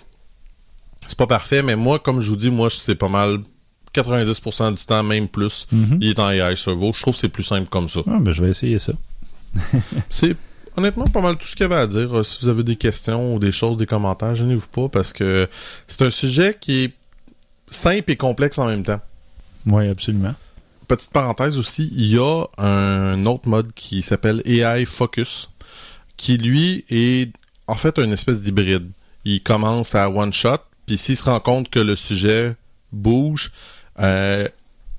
c'est 1.06 1.16
pas 1.16 1.26
parfait, 1.26 1.62
mais 1.62 1.74
moi, 1.76 1.98
comme 1.98 2.20
je 2.20 2.28
vous 2.28 2.36
dis, 2.36 2.50
moi, 2.50 2.68
c'est 2.68 2.94
pas 2.94 3.08
mal 3.08 3.38
90% 4.02 4.74
du 4.74 4.84
temps, 4.84 5.02
même 5.02 5.28
plus. 5.28 5.66
Mhm. 5.72 5.98
Il 6.00 6.08
est 6.10 6.18
en 6.18 6.30
AI 6.30 6.56
Servo. 6.56 6.92
Je 6.92 7.00
trouve 7.02 7.14
que 7.14 7.20
c'est 7.20 7.28
plus 7.28 7.42
simple 7.44 7.68
comme 7.68 7.88
ça. 7.88 8.00
Ah, 8.06 8.18
ben, 8.20 8.32
je 8.32 8.42
vais 8.42 8.50
essayer 8.50 8.78
ça. 8.78 8.92
C'est 10.10 10.36
honnêtement 10.76 11.06
pas 11.06 11.20
mal 11.20 11.36
tout 11.36 11.46
ce 11.46 11.52
qu'il 11.56 11.62
y 11.62 11.64
avait 11.72 11.80
à 11.80 11.86
dire. 11.86 12.18
Euh, 12.18 12.22
Si 12.22 12.38
vous 12.42 12.48
avez 12.48 12.62
des 12.62 12.76
questions 12.76 13.34
ou 13.34 13.38
des 13.38 13.50
choses, 13.52 13.76
des 13.76 13.86
commentaires, 13.86 14.34
gênez-vous 14.34 14.68
pas 14.68 14.88
parce 14.88 15.12
que 15.12 15.48
c'est 15.86 16.02
un 16.02 16.10
sujet 16.10 16.56
qui 16.60 16.84
est 16.84 16.92
simple 17.68 18.10
et 18.12 18.16
complexe 18.16 18.58
en 18.58 18.66
même 18.66 18.82
temps. 18.84 19.00
Oui, 19.66 19.88
absolument. 19.88 20.34
Petite 20.86 21.10
parenthèse 21.10 21.58
aussi, 21.58 21.90
il 21.94 22.06
y 22.06 22.18
a 22.18 22.44
un 22.58 23.26
autre 23.26 23.48
mode 23.48 23.72
qui 23.74 24.02
s'appelle 24.02 24.40
AI 24.46 24.84
Focus, 24.86 25.50
qui 26.16 26.38
lui 26.38 26.84
est 26.88 27.30
en 27.66 27.74
fait 27.74 27.98
une 27.98 28.12
espèce 28.12 28.42
d'hybride. 28.42 28.88
Il 29.24 29.42
commence 29.42 29.94
à 29.94 30.08
one 30.08 30.32
shot, 30.32 30.58
puis 30.86 30.96
s'il 30.96 31.16
se 31.16 31.24
rend 31.24 31.40
compte 31.40 31.68
que 31.68 31.78
le 31.80 31.96
sujet 31.96 32.54
bouge, 32.92 33.52
euh, 34.00 34.48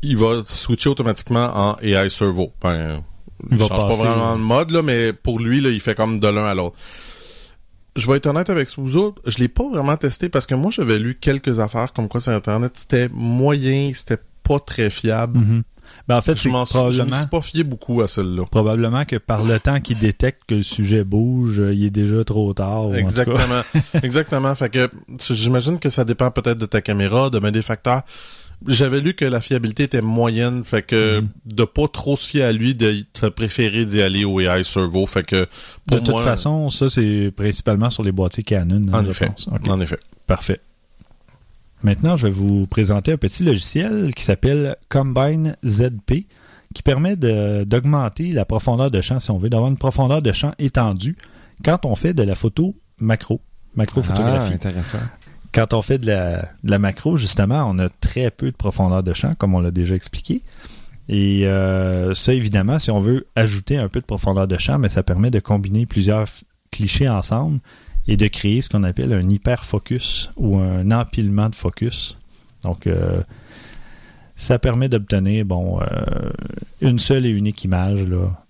il 0.02 0.18
va 0.18 0.44
switcher 0.46 0.90
automatiquement 0.90 1.50
en 1.54 1.78
AI 1.82 2.10
Servo. 2.10 2.52
Ben, 2.62 3.02
Il 3.52 3.58
va 3.58 3.68
change 3.68 3.80
passer, 3.88 4.04
pas 4.04 4.10
vraiment 4.14 4.34
le 4.34 4.42
mode, 4.42 4.72
là, 4.72 4.82
mais 4.82 5.14
pour 5.14 5.40
lui, 5.40 5.62
là, 5.62 5.70
il 5.70 5.80
fait 5.80 5.96
comme 5.96 6.20
de 6.20 6.28
l'un 6.28 6.46
à 6.46 6.54
l'autre. 6.54 6.78
Je 7.96 8.10
vais 8.10 8.18
être 8.18 8.28
honnête 8.28 8.50
avec 8.50 8.70
vous 8.78 8.96
autres, 8.98 9.22
je 9.26 9.40
l'ai 9.40 9.48
pas 9.50 9.68
vraiment 9.68 9.98
testé 9.98 10.30
parce 10.30 10.46
que 10.46 10.56
moi, 10.56 10.72
j'avais 10.72 11.00
lu 11.00 11.16
quelques 11.20 11.60
affaires 11.60 11.92
comme 11.92 12.08
quoi 12.08 12.22
sur 12.22 12.32
Internet, 12.32 12.74
c'était 12.76 13.10
moyen, 13.12 13.92
c'était 13.94 14.20
pas 14.44 14.60
très 14.60 14.90
fiable. 14.90 15.40
Mhm. 15.40 15.64
Ben, 16.08 16.18
en 16.18 16.22
fait, 16.22 16.40
Je 16.42 16.50
m'en 16.50 16.66
suis, 16.66 16.74
je 16.74 16.80
probablement, 16.80 17.18
suis 17.18 17.28
pas 17.28 17.42
fié 17.42 17.64
beaucoup 17.64 18.02
à 18.02 18.08
celle-là. 18.08 18.46
probablement 18.50 19.06
que 19.06 19.18
par 19.18 19.44
le 19.44 19.60
temps 19.60 19.80
qu'il 19.80 19.98
détecte 19.98 20.42
que 20.48 20.56
le 20.56 20.64
sujet 20.64 21.04
bouge, 21.04 21.60
euh, 21.60 21.74
il 21.74 21.86
est 21.86 21.90
déjà 21.92 22.24
trop 22.24 22.54
tard. 22.54 22.96
Exactement. 22.96 23.62
Exactement. 24.04 24.56
Fait 24.56 24.70
que 24.70 24.90
j'imagine 25.32 25.78
que 25.78 25.90
ça 25.90 26.06
dépend 26.06 26.32
peut-être 26.32 26.58
de 26.58 26.66
ta 26.66 26.82
caméra, 26.82 27.30
de 27.30 27.38
bien 27.40 27.52
des 27.52 27.62
facteurs. 27.62 28.02
J'avais 28.68 29.00
lu 29.00 29.14
que 29.14 29.24
la 29.26 29.40
fiabilité 29.40 29.84
était 29.84 30.02
moyenne, 30.02 30.64
fait 30.66 30.82
que 30.82 31.22
Mhm. 31.22 31.28
de 31.46 31.64
pas 31.64 31.88
trop 31.88 32.18
se 32.18 32.28
fier 32.28 32.44
à 32.44 32.52
lui, 32.52 32.76
de 32.76 33.06
préférer 33.30 33.86
d'y 33.86 34.02
aller 34.02 34.26
au 34.26 34.40
AI 34.42 34.64
Servo. 34.66 35.06
Fait 35.06 35.24
que 35.24 35.48
De 35.88 35.98
toute 36.00 36.10
moi, 36.10 36.24
façon, 36.24 36.70
ça, 36.70 36.90
c'est 36.90 37.32
principalement 37.36 37.90
sur 37.90 38.04
les 38.04 38.12
boîtiers 38.12 38.44
Canon. 38.44 38.86
hein, 38.92 39.00
en 39.00 39.04
je 39.06 39.12
effet, 39.12 39.28
pense. 39.28 39.48
En 39.68 39.80
effet. 39.80 39.98
Parfait. 40.28 40.60
Maintenant, 41.84 42.18
je 42.18 42.26
vais 42.28 42.34
vous 42.34 42.68
présenter 42.68 43.14
un 43.14 43.18
petit 43.18 43.44
logiciel 43.44 44.14
qui 44.14 44.24
s'appelle 44.24 44.76
Combine 44.90 45.56
ZP, 45.66 46.28
qui 46.76 46.84
permet 46.84 47.16
de- 47.16 47.64
d'augmenter 47.64 48.34
la 48.34 48.44
profondeur 48.44 48.92
de 48.92 49.00
champ, 49.00 49.20
si 49.22 49.32
on 49.32 49.38
veut, 49.40 49.50
d'avoir 49.50 49.70
une 49.72 49.78
profondeur 49.78 50.22
de 50.22 50.32
champ 50.34 50.54
étendue 50.60 51.16
quand 51.64 51.86
on 51.86 51.96
fait 51.96 52.14
de 52.14 52.24
la 52.24 52.36
photo 52.36 52.76
macro, 53.00 53.40
Ah, 53.42 53.72
macro-photographie. 53.78 54.54
intéressant. 54.54 55.00
Quand 55.54 55.74
on 55.74 55.82
fait 55.82 55.98
de 55.98 56.08
la, 56.64 56.80
macro, 56.80 57.18
justement, 57.18 57.70
on 57.70 57.78
a 57.80 57.90
très 57.90 58.32
peu 58.32 58.52
de 58.52 58.56
profondeur 58.56 59.04
de 59.04 59.14
champ, 59.14 59.34
comme 59.36 59.56
on 59.56 59.60
l'a 59.60 59.72
déjà 59.72 59.96
expliqué. 59.96 60.44
Et 61.08 61.48
euh, 61.48 62.14
ça, 62.14 62.34
évidemment, 62.34 62.78
si 62.78 62.92
on 62.92 63.02
veut 63.02 63.26
ajouter 63.36 63.78
un 63.78 63.90
peu 63.90 64.00
de 64.00 64.06
profondeur 64.06 64.48
de 64.48 64.58
champ, 64.58 64.78
mais 64.78 64.90
ça 64.90 65.02
permet 65.02 65.32
de 65.32 65.40
combiner 65.40 65.86
plusieurs 65.86 66.28
clichés 66.72 67.10
ensemble 67.10 67.60
et 68.08 68.16
de 68.16 68.28
créer 68.28 68.62
ce 68.62 68.70
qu'on 68.70 68.84
appelle 68.84 69.14
un 69.14 69.28
hyperfocus 69.28 70.30
ou 70.38 70.58
un 70.58 70.92
empilement 70.92 71.50
de 71.50 71.56
focus. 71.56 72.18
Donc, 72.64 72.86
euh, 72.86 73.22
ça 74.36 74.60
permet 74.60 74.88
d'obtenir 74.88 75.46
bon 75.46 75.82
euh, 75.82 76.32
une 76.82 77.00
seule 77.00 77.26
et 77.26 77.30
unique 77.30 77.64
image 77.64 78.08
là, 78.08 78.46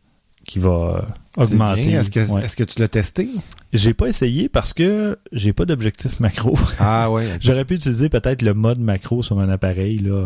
qui 0.49 0.57
va 0.59 1.05
C'est 1.35 1.41
augmenter. 1.53 1.91
Est-ce 1.91 2.09
que, 2.09 2.19
Ouais. 2.33 2.41
est-ce 2.41 2.55
que 2.55 2.63
tu 2.63 2.79
l'as 2.79 2.87
testé? 2.87 3.29
J'ai 3.71 3.93
pas 3.93 4.07
essayé 4.07 4.49
parce 4.49 4.73
que 4.73 5.17
j'ai 5.31 5.53
pas 5.53 5.65
d'objectif 5.65 6.19
macro. 6.25 6.57
Ah 6.79 7.11
ouais. 7.11 7.25
J'aurais 7.39 7.65
pu 7.65 7.75
utiliser 7.75 8.09
peut-être 8.09 8.41
le 8.41 8.55
mode 8.55 8.79
macro 8.79 9.21
sur 9.21 9.39
un 9.39 9.47
appareil 9.49 9.99
là, 9.99 10.09
euh, 10.11 10.25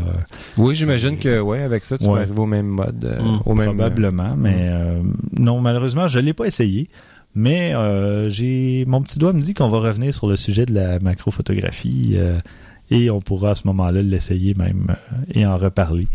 Oui, 0.57 0.75
j'imagine 0.75 1.17
que 1.17 1.41
ouais, 1.41 1.61
avec 1.61 1.83
ça, 1.83 1.97
tu 1.97 2.05
Ouais. 2.05 2.13
vas 2.13 2.19
arriver 2.21 2.39
au 2.39 2.45
même 2.45 2.67
mode. 2.67 3.03
euh, 3.03 3.21
Mm, 3.21 3.39
au 3.45 3.53
même, 3.53 3.65
probablement, 3.67 4.35
mais 4.37 4.55
euh, 4.69 5.01
non 5.37 5.59
malheureusement 5.59 6.07
je 6.07 6.19
l'ai 6.19 6.33
pas 6.33 6.45
essayé. 6.45 6.87
Mais 7.35 7.73
euh, 7.73 8.29
j'ai 8.29 8.85
mon 8.87 9.01
petit 9.01 9.19
doigt 9.19 9.33
me 9.33 9.41
dit 9.41 9.53
qu'on 9.53 9.69
va 9.69 9.79
revenir 9.79 10.13
sur 10.13 10.27
le 10.27 10.35
sujet 10.37 10.65
de 10.65 10.73
la 10.73 10.99
macrophotographie 10.99 12.13
euh, 12.15 12.39
et 12.91 13.09
on 13.09 13.19
pourra 13.21 13.51
à 13.51 13.55
ce 13.55 13.67
moment-là 13.67 14.01
l'essayer 14.03 14.53
même 14.53 14.87
euh, 14.89 15.15
et 15.33 15.45
en 15.45 15.57
reparler. 15.57 16.07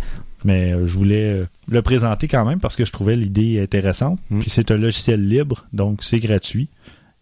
Mais 0.44 0.72
euh, 0.72 0.86
je 0.86 0.96
voulais 0.96 1.24
euh, 1.40 1.44
le 1.70 1.82
présenter 1.82 2.28
quand 2.28 2.44
même 2.44 2.60
parce 2.60 2.76
que 2.76 2.84
je 2.84 2.92
trouvais 2.92 3.16
l'idée 3.16 3.60
intéressante. 3.60 4.18
Mm. 4.30 4.40
Puis 4.40 4.50
c'est 4.50 4.70
un 4.70 4.76
logiciel 4.76 5.26
libre, 5.28 5.66
donc 5.72 6.02
c'est 6.02 6.20
gratuit 6.20 6.68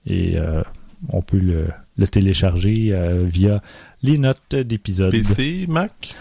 et 0.06 0.38
euh, 0.38 0.62
on 1.10 1.22
peut 1.22 1.38
le, 1.38 1.66
le 1.96 2.08
télécharger 2.08 2.88
euh, 2.92 3.24
via 3.26 3.60
les 4.02 4.18
notes 4.18 4.54
d'épisode. 4.54 5.10
PC, 5.10 5.66
Mac? 5.68 6.14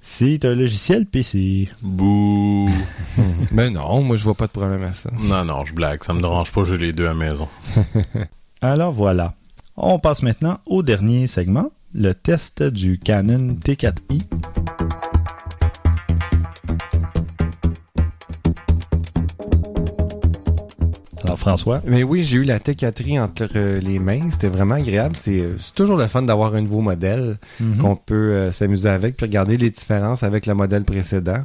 C'est 0.00 0.44
un 0.44 0.54
logiciel 0.54 1.06
PC. 1.06 1.68
Bouh. 1.82 2.70
Mais 3.52 3.70
non, 3.70 4.02
moi 4.02 4.16
je 4.16 4.24
vois 4.24 4.34
pas 4.34 4.46
de 4.46 4.52
problème 4.52 4.82
à 4.82 4.92
ça. 4.94 5.10
non, 5.20 5.44
non, 5.44 5.64
je 5.64 5.74
blague. 5.74 6.02
Ça 6.04 6.12
me 6.12 6.20
dérange 6.20 6.52
pas, 6.52 6.64
j'ai 6.64 6.78
les 6.78 6.92
deux 6.92 7.04
à 7.04 7.08
la 7.08 7.14
maison. 7.14 7.48
Alors 8.60 8.92
voilà. 8.92 9.34
On 9.76 9.98
passe 9.98 10.22
maintenant 10.22 10.58
au 10.66 10.82
dernier 10.82 11.26
segment, 11.28 11.70
le 11.94 12.12
test 12.12 12.62
du 12.62 12.98
Canon 12.98 13.54
T4i. 13.64 14.22
François, 21.48 21.82
Mais 21.86 22.02
oui, 22.02 22.22
j'ai 22.22 22.38
eu 22.38 22.44
la 22.44 22.58
T4i 22.58 23.20
entre 23.20 23.48
euh, 23.56 23.80
les 23.80 23.98
mains. 23.98 24.30
C'était 24.30 24.48
vraiment 24.48 24.74
agréable. 24.74 25.16
C'est 25.16 25.40
euh, 25.40 25.56
c'est 25.58 25.74
toujours 25.74 25.96
le 25.96 26.06
fun 26.06 26.22
d'avoir 26.22 26.54
un 26.54 26.60
nouveau 26.60 26.80
modèle 26.80 27.38
Mhm. 27.60 27.78
qu'on 27.78 27.96
peut 27.96 28.14
euh, 28.14 28.52
s'amuser 28.52 28.88
avec 28.88 29.16
puis 29.16 29.26
regarder 29.26 29.56
les 29.56 29.70
différences 29.70 30.22
avec 30.22 30.46
le 30.46 30.54
modèle 30.54 30.84
précédent. 30.84 31.44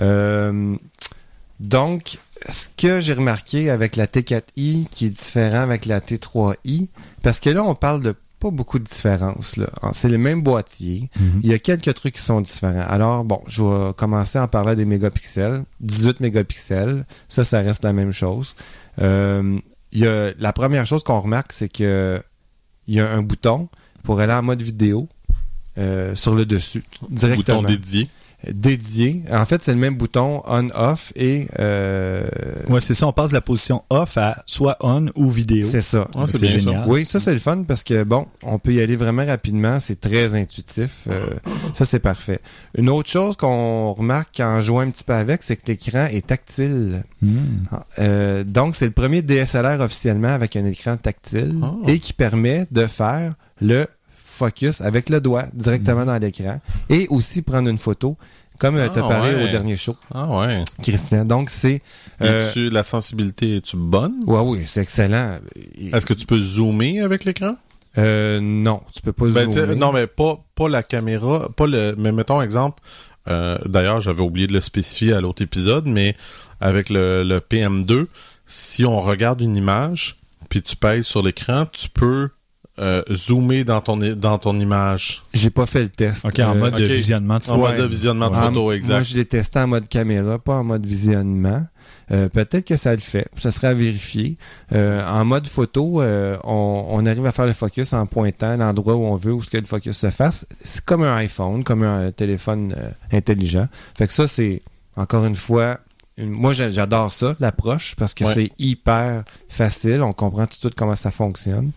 Euh, 0.00 0.74
donc, 1.60 2.18
ce 2.48 2.68
que 2.76 3.00
j'ai 3.00 3.14
remarqué 3.14 3.70
avec 3.70 3.96
la 3.96 4.06
T4i 4.06 4.86
qui 4.90 5.06
est 5.06 5.10
différent 5.10 5.60
avec 5.60 5.86
la 5.86 6.00
T3i, 6.00 6.88
parce 7.22 7.40
que 7.40 7.50
là, 7.50 7.64
on 7.64 7.74
parle 7.74 8.02
de 8.02 8.14
pas 8.38 8.50
beaucoup 8.52 8.78
de 8.78 8.84
différence. 8.84 9.56
là. 9.56 9.66
C'est 9.92 10.08
le 10.08 10.18
même 10.18 10.42
boîtier. 10.42 11.10
Mhm. 11.18 11.40
Il 11.42 11.50
y 11.50 11.54
a 11.54 11.58
quelques 11.58 11.92
trucs 11.94 12.14
qui 12.14 12.22
sont 12.22 12.40
différents. 12.40 12.86
Alors, 12.88 13.24
bon, 13.24 13.40
je 13.48 13.64
vais 13.64 13.92
commencer 13.94 14.38
en 14.38 14.46
parlant 14.46 14.74
des 14.76 14.84
mégapixels. 14.84 15.64
18 15.80 16.20
mégapixels, 16.20 17.04
ça, 17.28 17.42
ça 17.42 17.58
reste 17.60 17.82
la 17.82 17.92
même 17.92 18.12
chose. 18.12 18.54
Euh, 19.00 19.58
il 19.92 20.00
y 20.00 20.06
a, 20.06 20.32
la 20.38 20.52
première 20.52 20.86
chose 20.86 21.02
qu'on 21.02 21.20
remarque, 21.20 21.52
c'est 21.52 21.68
que 21.68 22.20
il 22.86 22.94
y 22.94 23.00
a 23.00 23.10
un 23.10 23.22
bouton 23.22 23.68
pour 24.02 24.20
aller 24.20 24.32
en 24.32 24.42
mode 24.42 24.62
vidéo 24.62 25.08
euh, 25.78 26.14
sur 26.14 26.34
le 26.34 26.46
dessus, 26.46 26.84
directement. 27.10 27.58
Bouton 27.58 27.68
dédié. 27.68 28.08
Dédié. 28.52 29.22
En 29.32 29.44
fait, 29.44 29.62
c'est 29.62 29.72
le 29.72 29.78
même 29.78 29.96
bouton 29.96 30.42
on-off 30.46 31.12
et 31.16 31.48
euh, 31.58 32.26
Ouais, 32.68 32.80
c'est 32.80 32.94
ça, 32.94 33.06
on 33.06 33.12
passe 33.12 33.30
de 33.30 33.34
la 33.34 33.40
position 33.40 33.82
off 33.90 34.16
à 34.16 34.42
soit 34.46 34.76
on 34.80 35.06
ou 35.16 35.28
vidéo. 35.28 35.66
c'est 35.68 35.80
ça. 35.80 36.06
Ah, 36.14 36.24
c'est 36.26 36.46
génial. 36.46 36.82
ça. 36.84 36.88
Oui, 36.88 37.04
ça 37.04 37.18
c'est 37.20 37.32
le 37.32 37.38
fun 37.38 37.64
parce 37.66 37.82
que 37.82 38.04
bon, 38.04 38.26
on 38.44 38.58
peut 38.58 38.72
y 38.74 38.80
aller 38.80 38.96
vraiment 38.96 39.26
rapidement, 39.26 39.80
c'est 39.80 40.00
très 40.00 40.34
intuitif. 40.34 41.04
euh, 41.10 41.26
ça 41.74 41.84
c'est 41.84 41.98
parfait. 41.98 42.38
Une 42.76 42.88
autre 42.90 43.10
chose 43.10 43.36
qu'on 43.36 43.92
remarque 43.92 44.38
en 44.40 44.60
jouant 44.60 44.80
un 44.80 44.90
petit 44.90 45.04
peu 45.04 45.14
avec, 45.14 45.42
c'est 45.42 45.56
que 45.56 45.66
l'écran 45.72 46.06
est 46.10 46.26
tactile. 46.26 47.02
Hmm. 47.22 47.38
Euh, 47.98 48.44
donc 48.44 48.74
c'est 48.76 48.86
le 48.86 48.92
premier 48.92 49.22
DSLR 49.22 49.80
officiellement 49.80 50.28
avec 50.28 50.54
un 50.56 50.64
écran 50.64 50.96
tactile 50.96 51.56
Ah. 51.62 51.74
et 51.88 51.98
qui 51.98 52.12
permet 52.12 52.66
de 52.70 52.86
faire 52.86 53.34
le 53.60 53.86
focus 54.38 54.80
avec 54.80 55.08
le 55.10 55.20
doigt 55.20 55.44
directement 55.52 56.04
dans 56.06 56.18
l'écran 56.18 56.60
et 56.88 57.06
aussi 57.10 57.42
prendre 57.42 57.68
une 57.68 57.78
photo 57.78 58.16
comme 58.58 58.76
Ah, 58.76 58.88
tu 58.88 58.98
as 58.98 59.02
parlé 59.02 59.34
ouais. 59.34 59.44
au 59.44 59.48
dernier 59.48 59.76
show, 59.76 59.94
Ah 60.12 60.26
ouais. 60.40 60.64
Christian. 60.82 61.24
Donc 61.24 61.48
c'est 61.50 61.80
euh, 62.22 62.70
la 62.72 62.82
sensibilité, 62.82 63.56
est-tu 63.58 63.76
bonne? 63.76 64.14
ouais 64.26 64.40
oui, 64.40 64.64
c'est 64.66 64.82
excellent. 64.82 65.36
Est-ce 65.92 66.06
que 66.06 66.14
tu 66.14 66.26
peux 66.26 66.40
zoomer 66.40 67.00
avec 67.00 67.24
l'écran? 67.24 67.52
Euh, 67.96 68.40
non, 68.40 68.80
tu 68.92 69.00
peux 69.02 69.12
pas 69.12 69.26
Ben, 69.26 69.50
zoomer. 69.50 69.76
non, 69.76 69.92
mais 69.92 70.06
pas, 70.06 70.38
pas 70.56 70.68
la 70.68 70.82
caméra, 70.82 71.48
pas 71.56 71.66
le, 71.66 71.94
mais 71.98 72.10
mettons 72.12 72.42
exemple, 72.42 72.82
euh, 73.28 73.58
d'ailleurs, 73.66 74.00
j'avais 74.00 74.22
oublié 74.22 74.46
de 74.46 74.52
le 74.54 74.60
spécifier 74.60 75.12
à 75.12 75.20
l'autre 75.20 75.42
épisode, 75.42 75.86
mais 75.86 76.16
avec 76.60 76.90
le, 76.90 77.22
le 77.24 77.38
PM2, 77.40 78.06
si 78.46 78.84
on 78.84 79.00
regarde 79.00 79.40
une 79.40 79.56
image, 79.56 80.16
puis 80.48 80.62
tu 80.62 80.74
pèses 80.76 81.06
sur 81.06 81.22
l'écran, 81.22 81.66
tu 81.70 81.88
peux 81.90 82.30
euh, 82.78 83.02
zoomer 83.12 83.64
dans 83.64 83.80
ton, 83.80 83.96
dans 83.96 84.38
ton 84.38 84.58
image. 84.58 85.22
J'ai 85.34 85.50
pas 85.50 85.66
fait 85.66 85.82
le 85.82 85.88
test. 85.88 86.24
OK, 86.24 86.38
en 86.40 86.54
Euh, 86.54 86.54
mode 86.54 86.74
de 86.76 86.84
visionnement 86.84 87.38
de 87.38 87.50
En 87.50 87.58
mode 87.58 87.76
de 87.76 87.84
visionnement 87.84 88.30
de 88.30 88.36
photo, 88.36 88.62
Moi, 88.64 88.76
exact. 88.76 89.04
je 89.04 89.16
l'ai 89.16 89.24
testé 89.24 89.58
en 89.60 89.66
mode 89.68 89.88
caméra, 89.88 90.38
pas 90.38 90.54
en 90.54 90.64
mode 90.64 90.86
visionnement. 90.86 91.66
Euh, 92.10 92.28
Peut-être 92.30 92.64
que 92.64 92.76
ça 92.78 92.92
le 92.92 93.00
fait. 93.00 93.26
Ça 93.36 93.50
serait 93.50 93.66
à 93.66 93.74
vérifier. 93.74 94.38
Euh, 94.72 95.06
en 95.06 95.26
mode 95.26 95.46
photo, 95.46 96.00
euh, 96.00 96.38
on, 96.44 96.86
on 96.90 97.04
arrive 97.04 97.26
à 97.26 97.32
faire 97.32 97.44
le 97.46 97.52
focus 97.52 97.92
en 97.92 98.06
pointant 98.06 98.56
l'endroit 98.56 98.94
où 98.96 99.04
on 99.04 99.14
veut, 99.16 99.32
où 99.34 99.42
ce 99.42 99.50
que 99.50 99.58
le 99.58 99.66
focus 99.66 99.96
se 99.98 100.08
fasse. 100.08 100.46
C'est 100.62 100.82
comme 100.84 101.02
un 101.02 101.14
iPhone, 101.16 101.64
comme 101.64 101.82
un 101.82 102.10
téléphone 102.10 102.74
euh, 102.78 102.90
intelligent. 103.12 103.66
Fait 103.94 104.06
que 104.06 104.14
ça, 104.14 104.26
c'est 104.26 104.62
encore 104.96 105.24
une 105.26 105.36
fois. 105.36 105.80
une- 106.16 106.30
moi, 106.30 106.52
j'a- 106.52 106.70
j'adore 106.70 107.12
ça, 107.12 107.36
l'approche, 107.38 107.94
parce 107.96 108.12
que 108.14 108.24
Ouais. 108.24 108.34
c'est 108.34 108.50
hyper 108.58 109.22
facile. 109.48 110.02
On 110.02 110.12
comprend 110.12 110.46
tout 110.46 110.54
de 110.54 110.60
suite 110.60 110.74
comment 110.74 110.96
ça 110.96 111.10
fonctionne. 111.12 111.70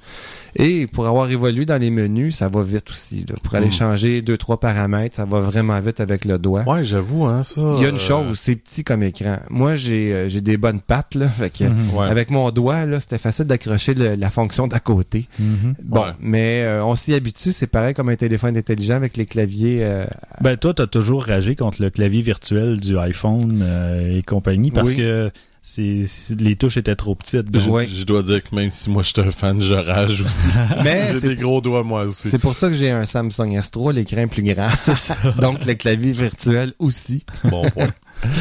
Et 0.56 0.88
pour 0.88 1.08
avoir 1.08 1.30
évolué 1.32 1.66
dans 1.66 1.78
les 1.80 1.90
menus, 1.90 2.36
ça 2.36 2.48
va 2.50 2.62
vite 2.62 2.90
aussi. 2.90 3.26
là. 3.28 3.36
Pour 3.44 3.56
aller 3.56 3.68
Mm. 3.68 3.72
changer 3.72 4.22
deux, 4.22 4.38
trois 4.38 4.60
paramètres, 4.60 5.16
ça 5.16 5.26
va 5.26 5.40
vraiment 5.40 5.80
vite 5.80 6.00
avec 6.00 6.26
le 6.26 6.38
doigt. 6.38 6.64
Ouais, 6.68 6.84
j'avoue, 6.84 7.26
hein, 7.26 7.44
ça. 7.44 7.62
Il 7.78 7.84
y 7.84 7.86
a 7.86 7.90
une 7.90 7.96
euh, 7.96 8.00
chose, 8.00 8.38
c'est 8.40 8.56
petit 8.56 8.84
comme 8.84 9.04
écran. 9.04 9.38
Moi, 9.50 9.76
j'ai 9.76 10.14
euh, 10.14 10.30
j'ai 10.30 10.42
des 10.42 10.58
bonnes 10.58 10.82
pattes, 10.82 11.16
là. 11.16 11.28
Fait 11.28 11.50
que, 11.50 11.64
Mhm. 11.66 11.94
Ouais. 11.96 12.08
Avec 12.08 12.30
mon 12.32 12.50
doigt, 12.52 12.86
là, 12.86 13.00
c'était 13.00 13.18
facile 13.18 13.46
d'accrocher 13.46 13.94
le- 13.94 14.16
la 14.16 14.30
fonction 14.30 14.68
d'à 14.68 14.80
côté. 14.80 15.28
Mhm. 15.40 15.76
Bon, 15.84 16.02
Ouais. 16.02 16.12
mais 16.20 16.64
euh, 16.64 16.84
on 16.86 16.96
s'y 16.96 17.14
habitue, 17.14 17.52
c'est 17.52 17.68
pareil 17.68 17.94
comme 17.94 18.10
un 18.10 18.16
téléphone 18.16 18.58
intelligent 18.58 18.96
avec 18.96 19.18
les 19.18 19.26
claviers. 19.26 19.80
euh, 19.84 20.06
Ben 20.42 20.58
toi, 20.58 20.74
t'as 20.74 20.88
toujours 20.88 21.24
ragé 21.26 21.56
contre 21.56 21.82
le 21.82 21.90
clavier 21.90 22.22
virtuel 22.22 22.80
du 22.80 22.98
iPhone 22.98 23.60
euh, 23.64 24.18
et 24.18 24.24
compagnie 24.24 24.72
parce 24.72 24.90
Oui. 24.90 24.98
que 24.98 25.32
c'est 25.62 26.04
les 26.40 26.56
touches 26.56 26.78
étaient 26.78 26.96
trop 26.96 27.14
petites. 27.16 27.58
Je, 27.60 27.70
Ouais. 27.70 27.88
je 27.88 28.04
dois 28.04 28.24
dire 28.24 28.44
que 28.44 28.56
même 28.56 28.72
si 28.72 28.90
moi 28.90 29.04
je 29.04 29.10
suis 29.10 29.22
un 29.22 29.32
fan, 29.32 29.62
je 29.62 29.76
rage 29.76 30.22
aussi. 30.22 30.48
Mais 30.84 31.10
J'ai 31.14 31.20
c'est 31.20 31.28
des 31.30 31.36
gros 31.36 31.62
doigts 31.62 31.84
moi 31.84 32.04
aussi. 32.06 32.30
c'est 32.32 32.40
pour 32.40 32.56
ça 32.56 32.68
que 32.68 32.74
j'ai 32.74 32.90
un 32.90 33.06
Samsung 33.06 33.58
S3, 33.60 33.94
l'écran 33.94 34.18
est 34.22 34.28
plus 34.28 34.42
grand. 34.44 34.70
Donc 35.40 35.64
le 35.66 35.76
clavier 35.76 36.14
virtuel 36.14 36.74
aussi. 36.80 37.26
Bon 37.44 37.70
point. 37.70 37.90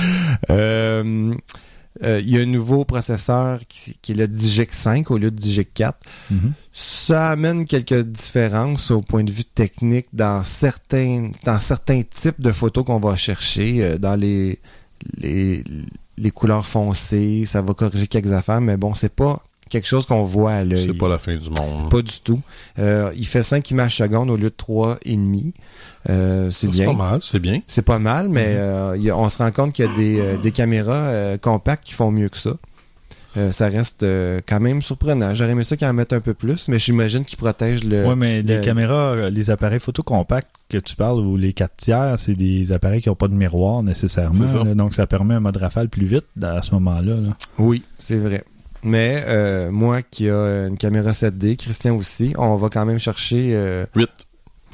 Euh, 0.50 1.34
euh, 2.02 2.20
Il 2.22 2.28
y 2.30 2.38
a 2.38 2.42
un 2.42 2.46
nouveau 2.46 2.84
processeur 2.84 3.60
qui, 3.68 3.96
qui 4.00 4.12
est 4.12 4.14
le 4.14 4.28
Digic 4.28 4.72
5 4.72 5.10
au 5.10 5.18
lieu 5.18 5.30
de 5.30 5.36
Digic 5.36 5.72
4. 5.74 5.98
Mhm. 6.30 6.52
Ça 6.72 7.30
amène 7.30 7.64
quelques 7.64 8.04
différences 8.04 8.90
au 8.90 9.00
point 9.00 9.24
de 9.24 9.30
vue 9.32 9.44
technique 9.44 10.06
dans 10.12 10.42
certains, 10.44 11.30
dans 11.44 11.58
certains 11.60 12.02
types 12.02 12.40
de 12.40 12.52
photos 12.52 12.84
qu'on 12.84 13.00
va 13.00 13.16
chercher, 13.16 13.82
euh, 13.84 13.98
dans 13.98 14.16
les, 14.16 14.58
les, 15.18 15.64
les 16.20 16.30
couleurs 16.30 16.66
foncées, 16.66 17.44
ça 17.46 17.62
va 17.62 17.74
corriger 17.74 18.06
quelques 18.06 18.32
affaires, 18.32 18.60
mais 18.60 18.76
bon, 18.76 18.94
c'est 18.94 19.12
pas 19.14 19.42
quelque 19.68 19.86
chose 19.88 20.04
qu'on 20.06 20.22
voit 20.22 20.52
à 20.52 20.64
l'œil. 20.64 20.84
C'est 20.86 20.98
pas 20.98 21.08
la 21.08 21.18
fin 21.18 21.36
du 21.36 21.48
monde. 21.50 21.88
Pas 21.90 22.02
du 22.02 22.20
tout. 22.24 22.40
Euh, 22.78 23.10
il 23.16 23.26
fait 23.26 23.42
5 23.42 23.70
images 23.70 23.96
secondes 23.96 24.28
au 24.30 24.36
lieu 24.36 24.50
de 24.50 24.54
3 24.56 24.98
et 25.04 25.14
demi. 25.16 25.52
Euh, 26.08 26.50
c'est 26.50 26.66
bien. 26.68 26.86
pas 26.86 26.92
mal, 26.92 27.20
c'est 27.22 27.38
bien. 27.38 27.60
C'est 27.68 27.82
pas 27.84 27.98
mal, 27.98 28.28
mais 28.28 28.54
Mhm. 28.54 28.58
euh, 28.58 29.10
a- 29.12 29.16
on 29.16 29.28
se 29.28 29.38
rend 29.38 29.50
compte 29.52 29.72
qu'il 29.72 29.84
y 29.84 29.88
a 29.88 29.92
des, 29.94 30.18
euh, 30.20 30.36
des 30.38 30.50
caméras 30.50 30.94
euh, 30.94 31.38
compactes 31.38 31.84
qui 31.84 31.92
font 31.92 32.10
mieux 32.10 32.28
que 32.28 32.38
ça. 32.38 32.52
Euh, 33.36 33.52
ça 33.52 33.68
reste 33.68 34.02
euh, 34.02 34.40
quand 34.48 34.58
même 34.58 34.82
surprenant. 34.82 35.34
J'aurais 35.34 35.50
aimé 35.52 35.62
ça 35.62 35.76
qu'ils 35.76 35.86
en 35.86 35.92
mettent 35.92 36.12
un 36.12 36.20
peu 36.20 36.34
plus, 36.34 36.66
mais 36.66 36.80
j'imagine 36.80 37.24
qu'ils 37.24 37.38
protègent 37.38 37.84
le. 37.84 38.04
Ouais, 38.06 38.16
mais 38.16 38.42
les 38.42 38.56
le- 38.56 38.60
caméras, 38.62 39.30
les 39.30 39.50
appareils 39.50 39.78
photo 39.78 40.02
compacts 40.02 40.50
que 40.70 40.78
tu 40.78 40.96
parles 40.96 41.20
ou 41.20 41.36
les 41.36 41.52
4 41.52 41.76
tiers, 41.76 42.14
c'est 42.18 42.34
des 42.34 42.72
appareils 42.72 43.02
qui 43.02 43.08
n'ont 43.10 43.14
pas 43.14 43.28
de 43.28 43.34
miroir 43.34 43.82
nécessairement. 43.82 44.32
C'est 44.46 44.56
ça. 44.56 44.64
là. 44.64 44.74
donc 44.74 44.94
ça 44.94 45.06
permet 45.06 45.34
un 45.34 45.40
mode 45.40 45.56
rafale 45.58 45.88
plus 45.88 46.06
vite 46.06 46.24
à 46.42 46.62
ce 46.62 46.72
moment-là. 46.76 47.16
là. 47.16 47.36
Oui, 47.58 47.82
c'est 47.98 48.16
vrai. 48.16 48.42
Mais 48.82 49.22
euh, 49.28 49.70
moi 49.70 50.00
qui 50.00 50.30
a 50.30 50.66
une 50.68 50.78
caméra 50.78 51.12
7D, 51.12 51.56
Christian 51.56 51.94
aussi, 51.96 52.32
on 52.38 52.54
va 52.56 52.68
quand 52.70 52.86
même 52.86 52.98
chercher. 52.98 53.50
euh, 53.52 53.84
8. 53.94 54.08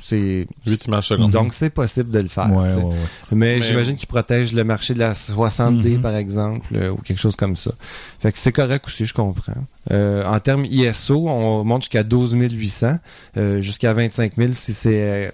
c'est 0.01 0.47
8 0.67 0.85
images 0.87 1.09
secondes. 1.09 1.33
donc 1.33 1.53
c'est 1.53 1.71
possible 1.71 2.11
de 2.13 2.21
le 2.21 2.29
faire. 2.29 2.55
Ouais, 2.55 2.69
tu 2.69 2.75
sais. 2.75 2.77
ouais, 2.77 2.85
ouais. 2.85 2.95
Mais, 3.33 3.57
Mais- 3.57 3.63
j'imagine 3.63 3.97
qu'ils 3.97 4.07
protègent 4.07 4.53
le 4.53 4.63
marché 4.63 4.95
de 4.95 5.01
la 5.01 5.13
60D, 5.15 5.95
Mhm. 5.97 6.01
par 6.03 6.15
exemple, 6.15 6.69
euh, 6.77 6.91
ou 6.91 6.97
quelque 6.99 7.19
chose 7.19 7.35
comme 7.35 7.57
ça. 7.57 7.73
Fait 8.21 8.31
que 8.31 8.39
c'est 8.39 8.53
correct 8.53 8.85
aussi, 8.87 9.07
je 9.07 9.15
comprends. 9.15 9.55
Euh, 9.91 10.25
en 10.25 10.39
termes 10.39 10.65
ISO, 10.67 11.27
on 11.29 11.65
monte 11.65 11.83
jusqu'à 11.83 12.05
12 12.05 12.35
800, 12.35 12.99
euh, 13.37 13.61
jusqu'à 13.61 13.93
25 13.93 14.37
000 14.37 14.53
si 14.53 14.73
c'est 14.73 15.27
euh, 15.27 15.31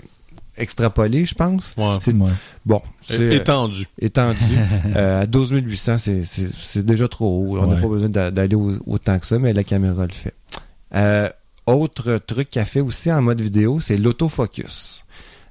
extrapolé, 0.62 1.25
je 1.25 1.35
pense. 1.35 1.75
Ouais. 1.76 1.99
C'est- 2.00 2.12
Ouais. 2.14 2.31
Bon, 2.64 2.81
c'est 3.00 3.21
euh, 3.21 3.33
Étendu. 3.33 3.87
étendu. 4.00 4.38
Euh, 4.97 5.23
à 5.23 5.26
12 5.26 5.50
800, 5.52 5.99
c'est- 5.99 6.25
c'est 6.25 6.49
c'est 6.50 6.85
déjà 6.87 7.09
trop 7.09 7.26
haut. 7.47 7.59
On 7.59 7.66
n'a 7.66 7.75
Ouais. 7.76 7.81
pas 7.81 7.88
besoin 7.88 8.09
d'a- 8.09 8.31
d'aller 8.31 8.54
au- 8.57 8.76
autant 8.87 9.19
que 9.19 9.26
ça, 9.26 9.38
mais 9.38 9.52
la 9.52 9.64
caméra 9.64 10.07
le 10.07 10.12
fait. 10.12 10.35
Euh, 10.95 11.28
autre 11.66 12.19
truc 12.26 12.50
qu'elle 12.50 12.66
fait 12.66 12.81
aussi 12.81 13.11
en 13.12 13.23
mode 13.23 13.40
vidéo, 13.40 13.81
c'est 13.81 13.97
l'autofocus. 13.97 15.01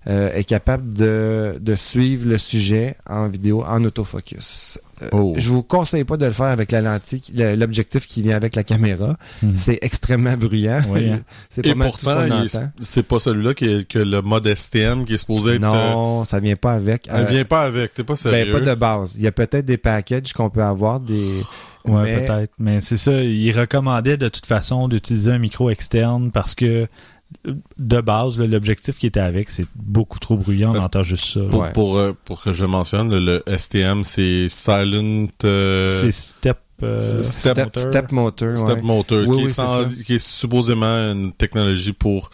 Euh, 0.08 0.34
est 0.34 0.46
capable 0.46 0.94
de, 0.94 1.60
de 1.62 1.76
suivre 1.76 2.28
le 2.28 2.40
sujet 2.40 2.96
en 3.08 3.28
vidéo 3.28 3.64
en 3.64 3.84
autofocus. 3.84 4.80
Euh, 5.04 5.08
Oh. 5.12 5.34
Je 5.38 5.50
vous 5.50 5.62
conseille 5.62 6.04
pas 6.06 6.18
de 6.18 6.26
le 6.26 6.32
faire 6.32 6.48
avec 6.48 6.72
la 6.72 6.82
lentille, 6.82 7.22
le- 7.36 7.56
l'objectif 7.56 8.08
qui 8.08 8.24
vient 8.24 8.36
avec 8.36 8.56
la 8.56 8.64
caméra. 8.64 9.16
Mhm. 9.44 9.56
C'est 9.56 9.78
extrêmement 9.84 10.34
bruyant. 10.38 10.80
Oui, 10.90 11.10
hein. 11.10 11.20
c'est 11.50 11.62
pas 11.62 11.70
Et 11.70 11.76
mal 11.76 11.92
tout 11.92 12.00
ce 12.00 12.06
pourtant, 12.06 12.68
c'est 12.80 13.04
pas 13.04 13.20
celui-là 13.20 13.54
qui 13.54 13.66
est 13.66 13.88
que 13.88 14.00
le 14.00 14.22
mode 14.24 14.48
STM 14.56 15.06
qui 15.06 15.14
est 15.14 15.18
supposé 15.18 15.56
être. 15.56 15.66
euh, 15.66 15.92
Non, 15.92 16.26
ça 16.26 16.40
vient 16.40 16.56
pas 16.56 16.74
avec. 16.74 17.08
elle 17.08 17.22
Euh, 17.26 17.28
vient 17.28 17.46
pas 17.46 17.62
avec, 17.62 17.94
t'es 17.94 18.04
pas 18.04 18.14
ben, 18.14 18.18
sérieux. 18.18 18.52
pas 18.54 18.60
de 18.60 18.74
base. 18.74 19.16
Il 19.18 19.22
y 19.24 19.28
a 19.28 19.32
peut-être 19.32 19.66
des 19.66 19.78
packages 19.78 20.34
qu'on 20.34 20.50
peut 20.50 20.64
avoir, 20.64 21.00
des. 21.00 21.42
Ouais, 21.86 22.04
mais- 22.04 22.26
peut-être. 22.26 22.54
Mais 22.58 22.82
c'est 22.82 22.98
ça, 22.98 23.12
il 23.22 23.52
recommandait 23.52 24.18
de 24.18 24.30
toute 24.30 24.46
façon 24.48 24.88
d'utiliser 24.88 25.32
un 25.32 25.40
micro 25.40 25.70
externe 25.70 26.32
parce 26.32 26.54
que 26.56 26.88
de 27.78 28.02
base, 28.02 28.38
là, 28.38 28.46
l'objectif 28.48 28.98
qui 28.98 29.08
était 29.08 29.20
avec, 29.20 29.50
c'est 29.50 29.66
beaucoup 29.76 30.20
trop 30.20 30.36
bruyant, 30.38 30.74
on 30.76 30.80
entend 30.80 31.04
juste 31.04 31.26
ça. 31.26 31.40
Pour, 31.50 31.60
Ouais. 31.62 31.72
pour, 31.74 31.98
euh, 31.98 32.16
pour 32.26 32.42
que 32.44 32.54
je 32.54 32.66
mentionne, 32.66 33.14
le, 33.14 33.44
STM, 33.48 34.04
c'est 34.04 34.48
Silent 34.50 35.28
euh, 35.44 36.02
C'est 36.02 36.12
step, 36.12 36.58
euh, 36.84 37.24
Step 37.24 37.54
Step, 37.54 37.58
motor. 37.66 37.82
step 37.84 38.12
motor. 38.12 38.58
Step 38.58 38.76
ouais. 38.78 38.82
Motor, 38.82 39.20
Oui, 39.20 39.26
qui, 39.26 39.32
oui, 39.32 39.44
est 39.46 39.48
c'est 39.50 39.54
sans- 39.56 39.68
ça. 39.84 39.90
qui 40.06 40.16
est 40.16 40.20
supposément 40.26 40.86
une 41.12 41.32
technologie 41.34 41.94
pour, 41.94 42.30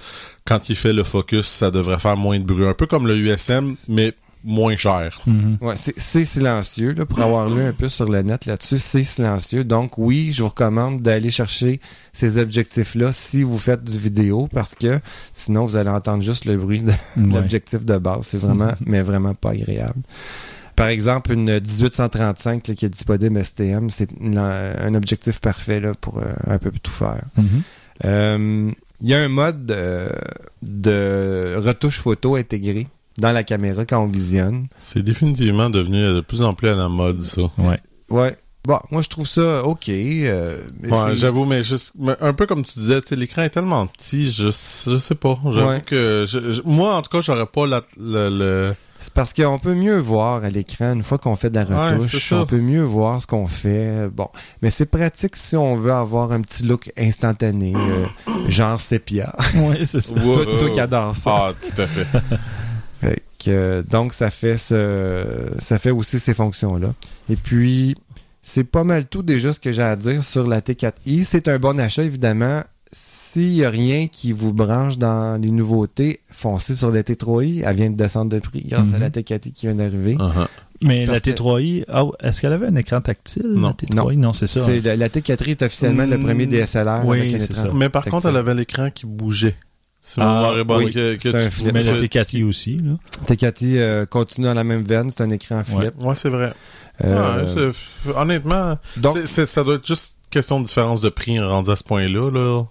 quand 0.45 0.69
il 0.69 0.75
fait 0.75 0.93
le 0.93 1.03
focus, 1.03 1.47
ça 1.47 1.69
devrait 1.71 1.99
faire 1.99 2.17
moins 2.17 2.39
de 2.39 2.45
bruit. 2.45 2.65
Un 2.65 2.73
peu 2.73 2.87
comme 2.87 3.07
le 3.07 3.17
USM, 3.17 3.73
mais 3.89 4.13
moins 4.43 4.75
cher. 4.77 5.21
Mhm. 5.25 5.57
Ouais, 5.61 5.75
c'est- 5.77 6.23
silencieux, 6.25 6.93
là, 6.93 7.05
pour 7.05 7.19
avoir 7.21 7.49
lu 7.49 7.61
un 7.63 7.73
peu 7.73 7.89
sur 7.89 8.09
le 8.09 8.21
net 8.21 8.45
là-dessus, 8.45 8.79
c'est 8.79 9.03
silencieux. 9.03 9.63
Donc 9.63 9.97
oui, 9.97 10.31
je 10.31 10.43
vous 10.43 10.49
recommande 10.49 11.01
d'aller 11.01 11.31
chercher 11.31 11.79
ces 12.13 12.37
objectifs-là 12.37 13.11
si 13.13 13.43
vous 13.43 13.57
faites 13.57 13.83
du 13.83 13.97
vidéo, 13.97 14.47
parce 14.53 14.75
que 14.75 14.99
sinon 15.33 15.65
vous 15.65 15.75
allez 15.75 15.89
entendre 15.89 16.23
juste 16.23 16.45
le 16.45 16.57
bruit 16.57 16.81
de, 16.81 16.91
l'objectif 17.33 17.85
de 17.85 17.97
base. 17.97 18.21
C'est 18.27 18.37
vraiment, 18.37 18.71
mais 18.85 19.01
vraiment 19.01 19.33
pas 19.33 19.51
agréable. 19.51 20.01
Par 20.75 20.87
exemple, 20.87 21.31
une 21.33 21.59
1835 21.59 22.67
là, 22.67 22.75
qui 22.75 22.85
est 22.85 22.89
disponible 22.89 23.43
STM, 23.43 23.89
c'est 23.89 24.09
un 24.21 24.93
objectif 24.93 25.39
parfait 25.41 25.79
là, 25.79 25.93
pour 25.99 26.19
euh, 26.19 26.25
un 26.47 26.59
peu 26.59 26.71
tout 26.71 26.91
faire. 26.91 27.23
Mhm. 27.35 27.61
Euh, 28.05 28.71
Il 29.01 29.07
y 29.09 29.13
a 29.13 29.19
un 29.19 29.27
mode 29.27 29.71
euh, 29.71 30.09
de 30.61 31.55
retouche 31.57 31.99
photo 31.99 32.35
intégré 32.35 32.87
dans 33.17 33.31
la 33.31 33.43
caméra 33.43 33.85
quand 33.85 34.01
on 34.01 34.05
visionne. 34.07 34.67
C'est 34.77 35.03
définitivement 35.03 35.69
devenu 35.69 36.01
de 36.01 36.21
plus 36.21 36.41
en 36.41 36.53
plus 36.53 36.69
à 36.69 36.75
la 36.75 36.89
mode, 36.89 37.21
ça. 37.21 37.41
Ouais. 37.57 37.79
Ouais. 38.09 38.35
Bon, 38.65 38.79
moi 38.91 39.01
je 39.01 39.07
trouve 39.07 39.25
ça 39.27 39.63
ok. 39.63 39.87
euh, 39.89 40.57
Ouais, 40.83 41.15
j'avoue, 41.15 41.45
mais 41.45 41.63
juste, 41.63 41.93
mais 41.97 42.15
un 42.19 42.33
peu 42.33 42.45
comme 42.47 42.65
tu 42.65 42.79
disais, 42.79 42.99
l'écran 43.11 43.43
est 43.43 43.49
tellement 43.49 43.87
petit, 43.87 44.29
je, 44.29 44.47
je 44.47 44.97
sais 44.97 45.15
pas. 45.15 45.39
J'avoue 45.53 45.69
Ouais. 45.69 45.81
que, 45.85 46.25
je- 46.27 46.51
je- 46.51 46.61
moi, 46.65 46.95
en 46.95 47.01
tout 47.01 47.09
cas, 47.09 47.21
j'aurais 47.21 47.45
pas 47.45 47.65
la, 47.65 47.81
le, 47.97 48.27
le- 48.29 48.75
c'est 48.99 49.13
parce 49.13 49.31
qu'on 49.31 49.57
peut 49.59 49.75
mieux 49.75 49.97
voir 49.97 50.43
à 50.43 50.49
l'écran 50.49 50.91
une 50.91 51.03
fois 51.03 51.17
qu'on 51.17 51.37
fait 51.37 51.49
de 51.49 51.59
la 51.59 51.63
retouche. 51.93 52.33
on 52.33 52.45
peut 52.45 52.59
mieux 52.59 52.83
voir 52.83 53.21
ce 53.21 53.27
qu'on 53.27 53.47
fait. 53.47 54.09
Bon, 54.13 54.27
mais 54.61 54.69
c'est 54.69 54.87
pratique 54.87 55.37
si 55.37 55.55
on 55.55 55.75
veut 55.77 55.93
avoir 55.93 56.33
un 56.33 56.41
petit 56.41 56.63
look 56.63 56.91
instantané, 56.97 57.73
euh, 57.73 58.05
genre 58.49 58.77
sépia. 58.81 59.33
Ouais, 59.55 59.85
c'est 59.85 60.01
ça. 60.01 60.13
Ouais, 60.15 60.33
toi, 60.33 60.45
toi 60.59 60.69
qui 60.71 60.79
adores 60.81 61.15
ça. 61.15 61.31
Ah, 61.37 61.53
tout 61.73 61.81
à 61.81 61.87
fait. 61.87 62.07
Que, 63.47 63.83
donc 63.89 64.13
ça 64.13 64.29
fait 64.29 64.57
ce 64.57 65.23
ça 65.59 65.79
fait 65.79 65.91
aussi 65.91 66.19
ces 66.19 66.33
fonctions 66.33 66.77
là. 66.77 66.93
Et 67.29 67.35
puis 67.35 67.95
c'est 68.41 68.63
pas 68.63 68.83
mal 68.83 69.05
tout 69.05 69.23
déjà 69.23 69.53
ce 69.53 69.59
que 69.59 69.71
j'ai 69.71 69.81
à 69.83 69.95
dire 69.95 70.23
sur 70.23 70.47
la 70.47 70.61
T4i. 70.61 71.23
C'est 71.23 71.47
un 71.47 71.59
bon 71.59 71.79
achat 71.79 72.03
évidemment. 72.03 72.61
S'il 72.91 73.53
y 73.53 73.65
a 73.65 73.69
rien 73.69 74.07
qui 74.07 74.31
vous 74.31 74.53
branche 74.53 74.97
dans 74.97 75.41
les 75.41 75.49
nouveautés, 75.51 76.21
foncez 76.31 76.73
sur 76.73 76.89
la 76.89 77.03
T3i. 77.03 77.63
Elle 77.65 77.75
vient 77.75 77.89
de 77.89 77.97
descendre 77.97 78.31
de 78.31 78.39
prix 78.39 78.63
grâce 78.65 78.93
à 78.93 78.99
la 78.99 79.09
T4i 79.09 79.51
qui 79.51 79.65
vient 79.65 79.75
d'arriver. 79.75 80.15
Uh-huh. 80.15 80.47
Mais 80.81 81.05
Parce 81.05 81.17
la 81.25 81.33
que- 81.33 81.37
T3i, 81.37 81.83
ah, 81.89 82.05
est-ce 82.21 82.39
qu'elle 82.39 82.53
avait 82.53 82.67
un 82.67 82.75
écran 82.77 83.01
tactile? 83.01 83.43
Non. 83.47 83.67
La 83.67 83.73
T3i, 84.03 84.17
non, 84.17 84.31
c'est 84.31 84.47
ça. 84.47 84.63
C'est 84.65 84.79
la, 84.79 84.95
la 84.95 85.09
T4i 85.09 85.49
est 85.51 85.61
officiellement 85.63 86.05
le 86.05 86.17
Hmm, 86.17 86.23
premier 86.23 86.45
DSLR 86.47 87.01
oui, 87.05 87.19
avec 87.19 87.33
un 87.33 87.39
c'est 87.39 87.51
écran. 87.51 87.65
ça. 87.65 87.71
Mais 87.73 87.89
par 87.89 88.05
contre, 88.05 88.27
elle 88.27 88.37
avait 88.37 88.53
l'écran 88.55 88.89
qui 88.89 89.05
bougeait. 89.05 89.55
C'est 90.01 90.21
Ah, 90.21 90.53
oui, 90.69 90.91
que, 90.91 91.15
que 91.15 91.21
c'est 91.21 91.35
un 91.35 91.49
tu 91.49 92.07
T4i 92.07 92.43
aussi, 92.47 92.77
là. 92.77 92.93
T4i 93.27 93.77
euh, 93.77 94.05
continue 94.05 94.47
dans 94.47 94.53
la 94.53 94.63
même 94.63 94.83
veine, 94.83 95.09
c'est 95.09 95.23
un 95.23 95.29
écran 95.29 95.63
flip. 95.63 95.93
Ouais, 96.01 96.15
c'est 96.15 96.29
vrai. 96.29 96.53
Euh, 97.03 97.55
Ouais, 97.55 97.71
c'est- 98.05 98.09
honnêtement, 98.15 98.77
donc, 98.97 99.17
ça 99.25 99.63
doit 99.63 99.75
être 99.75 99.85
juste 99.87 100.17
question 100.29 100.59
de 100.59 100.65
différence 100.65 101.01
de 101.01 101.09
prix 101.09 101.39
rendu 101.39 101.69
à 101.71 101.75
ce 101.75 101.83
point-là. 101.83 102.31
Là. 102.31 102.63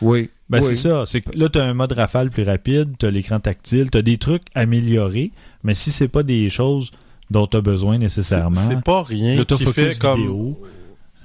oui. 0.00 0.30
Ben, 0.48 0.58
oui. 0.60 0.66
c'est 0.68 0.74
ça. 0.88 1.04
C'est 1.06 1.20
que 1.20 1.38
là, 1.38 1.48
t'as 1.48 1.62
un 1.64 1.74
mode 1.74 1.92
rafale 1.92 2.28
plus 2.30 2.42
rapide, 2.42 2.94
t'as 2.98 3.10
l'écran 3.10 3.38
tactile, 3.38 3.88
t'as 3.88 4.02
des 4.02 4.18
trucs 4.18 4.42
améliorés, 4.56 5.30
mais 5.62 5.74
si 5.74 5.92
c'est 5.92 6.08
pas 6.08 6.24
des 6.24 6.50
choses 6.50 6.90
dont 7.30 7.46
t'as 7.46 7.60
besoin 7.60 7.94
C'est 7.94 8.00
nécessairement, 8.00 8.60
c'est 8.68 8.82
pas 8.82 9.04
rien 9.04 9.44
qui 9.44 9.64
fait 9.66 9.96
comme... 9.96 10.18
vidéo, 10.18 10.58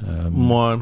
euh, 0.08 0.30
Moi, 0.32 0.80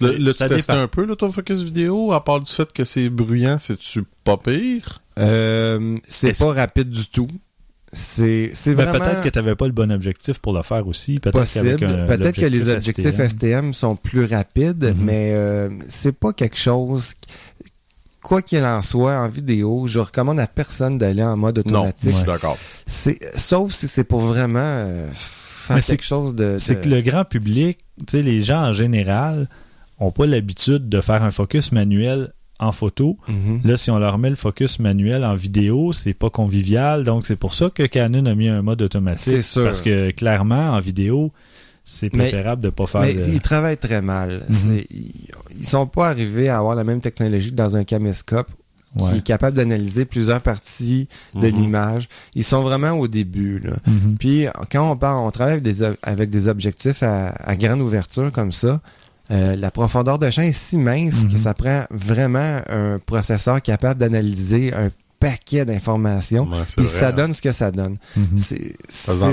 le, 0.00 0.16
le 0.16 0.32
Ça 0.32 0.48
tu 0.48 0.70
un 0.70 0.88
peu 0.88 1.04
l'autofocus 1.04 1.60
vidéo, 1.62 2.12
à 2.12 2.24
part 2.24 2.40
du 2.40 2.50
fait 2.50 2.72
que 2.72 2.84
c'est 2.84 3.08
bruyant, 3.08 3.58
c'est-tu 3.58 4.04
pas 4.24 4.36
pire? 4.36 5.00
Euh, 5.18 5.96
c'est 6.08 6.38
pas 6.38 6.52
rapide 6.52 6.90
du 6.90 7.08
tout. 7.08 7.28
C'est 7.92 8.52
c'est 8.54 8.74
ben, 8.74 8.84
vraiment 8.84 9.04
peut-être 9.04 9.22
que 9.22 9.28
t'avais 9.28 9.56
pas 9.56 9.66
le 9.66 9.72
bon 9.72 9.90
objectif 9.90 10.38
pour 10.38 10.52
le 10.52 10.62
faire 10.62 10.86
aussi. 10.86 11.18
Peut-être 11.18 12.32
que 12.40 12.46
les 12.46 12.68
objectifs 12.68 13.14
STM, 13.14 13.28
STM, 13.28 13.74
sont 13.74 13.96
plus 13.96 14.24
rapides, 14.26 14.94
Mhm. 14.96 15.04
mais 15.04 15.32
euh, 15.34 15.68
c'est 15.88 16.12
pas 16.12 16.32
quelque 16.32 16.56
chose. 16.56 17.14
Quoi 18.22 18.42
qu'il 18.42 18.62
en 18.64 18.82
soit, 18.82 19.16
en 19.18 19.28
vidéo, 19.28 19.86
je 19.86 19.98
recommande 19.98 20.38
à 20.38 20.46
personne 20.46 20.98
d'aller 20.98 21.22
en 21.24 21.36
mode 21.36 21.56
Non, 21.58 21.62
je 21.64 21.74
automatique. 21.74 22.12
suis 22.12 22.24
d'accord. 22.24 22.58
C'est 22.86 23.18
sauf 23.36 23.72
si 23.72 23.88
c'est 23.88 24.04
pour 24.04 24.20
vraiment 24.20 24.60
euh, 24.62 25.08
faire 25.12 25.76
Mais 25.76 25.80
c'est- 25.82 25.96
quelque 25.96 26.04
chose 26.06 26.34
de. 26.34 26.58
C'est 26.58 26.76
de- 26.76 26.80
que 26.84 26.88
le 26.90 27.00
grand 27.00 27.24
public, 27.24 27.78
tu 27.98 28.04
sais, 28.18 28.22
les 28.22 28.40
gens 28.42 28.68
en 28.68 28.72
général, 28.72 29.48
ont 30.00 30.10
pas 30.10 30.26
l'habitude 30.26 30.88
de 30.88 31.00
faire 31.00 31.22
un 31.22 31.30
focus 31.30 31.72
manuel 31.72 32.32
en 32.58 32.72
photo. 32.72 33.16
Mhm. 33.28 33.60
Là, 33.64 33.76
si 33.76 33.90
on 33.90 33.98
leur 33.98 34.18
met 34.18 34.28
le 34.30 34.36
focus 34.36 34.80
manuel 34.80 35.24
en 35.24 35.34
vidéo, 35.34 35.92
c'est 35.92 36.12
pas 36.14 36.28
convivial. 36.30 37.04
Donc, 37.04 37.26
c'est 37.26 37.36
pour 37.36 37.54
ça 37.54 37.70
que 37.70 37.84
Canon 37.86 38.26
a 38.26 38.34
mis 38.34 38.48
un 38.48 38.60
mode 38.62 38.82
automatique. 38.82 39.20
C'est 39.32 39.42
sûr. 39.42 39.64
Parce 39.64 39.80
que 39.80 40.10
clairement, 40.10 40.70
en 40.72 40.80
vidéo, 40.80 41.30
c'est 41.84 42.12
Mais- 42.12 42.24
préférable 42.24 42.62
de 42.62 42.68
pas 42.70 42.86
faire 42.86 43.00
Mais 43.00 43.14
de- 43.14 43.20
ils 43.32 43.40
travaillent 43.40 43.78
très 43.78 44.02
mal. 44.02 44.42
Mhm. 44.48 44.54
C'est- 44.54 44.86
Ils, 45.58 45.66
sont 45.66 45.86
pas 45.86 46.08
arrivés 46.08 46.48
à 46.48 46.58
avoir 46.58 46.74
la 46.74 46.84
même 46.84 47.00
technologie 47.00 47.50
que 47.50 47.54
dans 47.56 47.76
un 47.76 47.84
caméscope 47.84 48.48
qui 48.98 49.18
est 49.18 49.22
capable 49.22 49.56
d'analyser 49.56 50.04
plusieurs 50.04 50.40
parties 50.40 51.08
de 51.34 51.48
Mhm. 51.48 51.60
l'image. 51.60 52.08
Ils 52.34 52.42
sont 52.44 52.62
vraiment 52.62 52.90
au 52.92 53.06
début. 53.08 53.60
Là. 53.60 53.76
Mhm. 53.86 54.16
Puis 54.18 54.46
quand 54.70 54.90
on 54.90 54.96
parle, 54.96 55.18
on 55.24 55.30
travaille 55.30 55.52
avec 55.54 55.62
des, 55.64 55.82
ob- 55.82 55.96
avec 56.02 56.28
des 56.28 56.48
objectifs 56.48 57.02
à, 57.02 57.28
à 57.28 57.56
grande 57.56 57.80
ouverture 57.80 58.32
comme 58.32 58.52
ça. 58.52 58.80
Euh, 59.30 59.56
la 59.56 59.70
profondeur 59.70 60.18
de 60.18 60.28
champ 60.30 60.42
est 60.42 60.52
si 60.52 60.78
mince 60.78 61.24
Mhm. 61.24 61.32
que 61.32 61.38
ça 61.38 61.54
prend 61.54 61.84
vraiment 61.90 62.60
un 62.68 62.98
processeur 63.04 63.60
capable 63.62 64.00
d'analyser 64.00 64.72
un 64.74 64.90
paquet 65.18 65.66
d'informations. 65.66 66.44
Ouais, 66.48 66.60
c'est 66.66 66.76
Puis 66.76 66.86
vrai, 66.86 66.98
ça 66.98 67.08
hein. 67.08 67.12
donne 67.12 67.34
ce 67.34 67.42
que 67.42 67.52
ça 67.52 67.70
donne. 67.70 67.96
Mhm. 68.16 68.26
C'est 68.38 68.72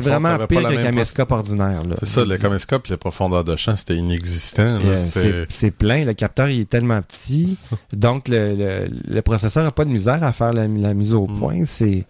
vraiment 0.01 0.37
pire 0.45 0.61
la 0.61 0.75
qu'un 0.75 0.83
caméscope 0.83 1.31
ordinaire. 1.31 1.83
là. 1.85 1.95
C'est 1.99 2.07
ça, 2.07 2.25
le 2.25 2.37
caméscope, 2.37 2.87
les 2.87 2.97
profondeurs 2.97 3.45
de 3.45 3.55
champ, 3.55 3.73
c'était 3.77 3.95
inexistant. 3.95 4.63
Euh, 4.83 4.97
C'est 4.97 5.45
c'est 5.49 5.71
plein. 5.71 6.03
Le 6.03 6.13
capteur 6.13 6.49
il 6.49 6.59
est 6.61 6.69
tellement 6.69 7.01
petit. 7.01 7.57
Donc, 7.93 8.27
le, 8.27 8.55
le, 8.55 8.89
le 9.07 9.21
processeur 9.21 9.63
n'a 9.63 9.71
pas 9.71 9.85
de 9.85 9.89
misère 9.91 10.21
à 10.23 10.33
faire 10.33 10.51
la, 10.51 10.67
la 10.67 10.93
mise 10.93 11.13
au 11.13 11.25
Mm. 11.25 11.39
point. 11.39 11.65
C'est- 11.65 12.05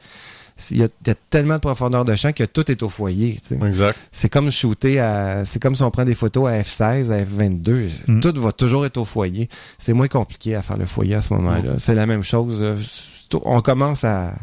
il 0.71 0.77
y, 0.77 0.83
a, 0.83 0.87
il 1.03 1.07
y 1.07 1.11
a 1.11 1.15
tellement 1.29 1.55
de 1.55 1.59
profondeur 1.59 2.03
de 2.05 2.15
champ 2.15 2.31
que 2.31 2.43
tout 2.43 2.69
est 2.71 2.81
au 2.83 2.89
foyer. 2.89 3.39
Exact. 3.65 3.97
C'est 4.11 4.29
comme 4.29 4.49
shooter 4.51 4.99
à. 4.99 5.45
C'est 5.45 5.61
comme 5.61 5.75
si 5.75 5.83
on 5.83 5.91
prend 5.91 6.05
des 6.05 6.15
photos 6.15 6.49
à 6.49 6.59
F16, 6.61 7.11
à 7.11 7.23
F22. 7.23 7.89
Mm. 8.07 8.19
Tout 8.21 8.41
va 8.41 8.51
toujours 8.51 8.85
être 8.85 8.97
au 8.97 9.05
foyer. 9.05 9.49
C'est 9.77 9.93
moins 9.93 10.07
compliqué 10.07 10.55
à 10.55 10.61
faire 10.61 10.77
le 10.77 10.85
foyer 10.85 11.15
à 11.15 11.21
ce 11.21 11.33
moment-là. 11.35 11.75
C'est 11.77 11.95
la 11.95 12.05
même 12.05 12.23
chose. 12.23 12.57
euh, 12.61 12.75
On 13.45 13.61
commence 13.61 14.03
à 14.03 14.33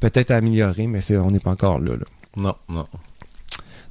peut-être 0.00 0.30
améliorer, 0.30 0.86
mais 0.86 1.00
on 1.16 1.30
n'est 1.30 1.38
pas 1.40 1.50
encore 1.52 1.78
là. 1.78 1.92
là. 1.92 2.04
Non, 2.36 2.54
non. 2.68 2.86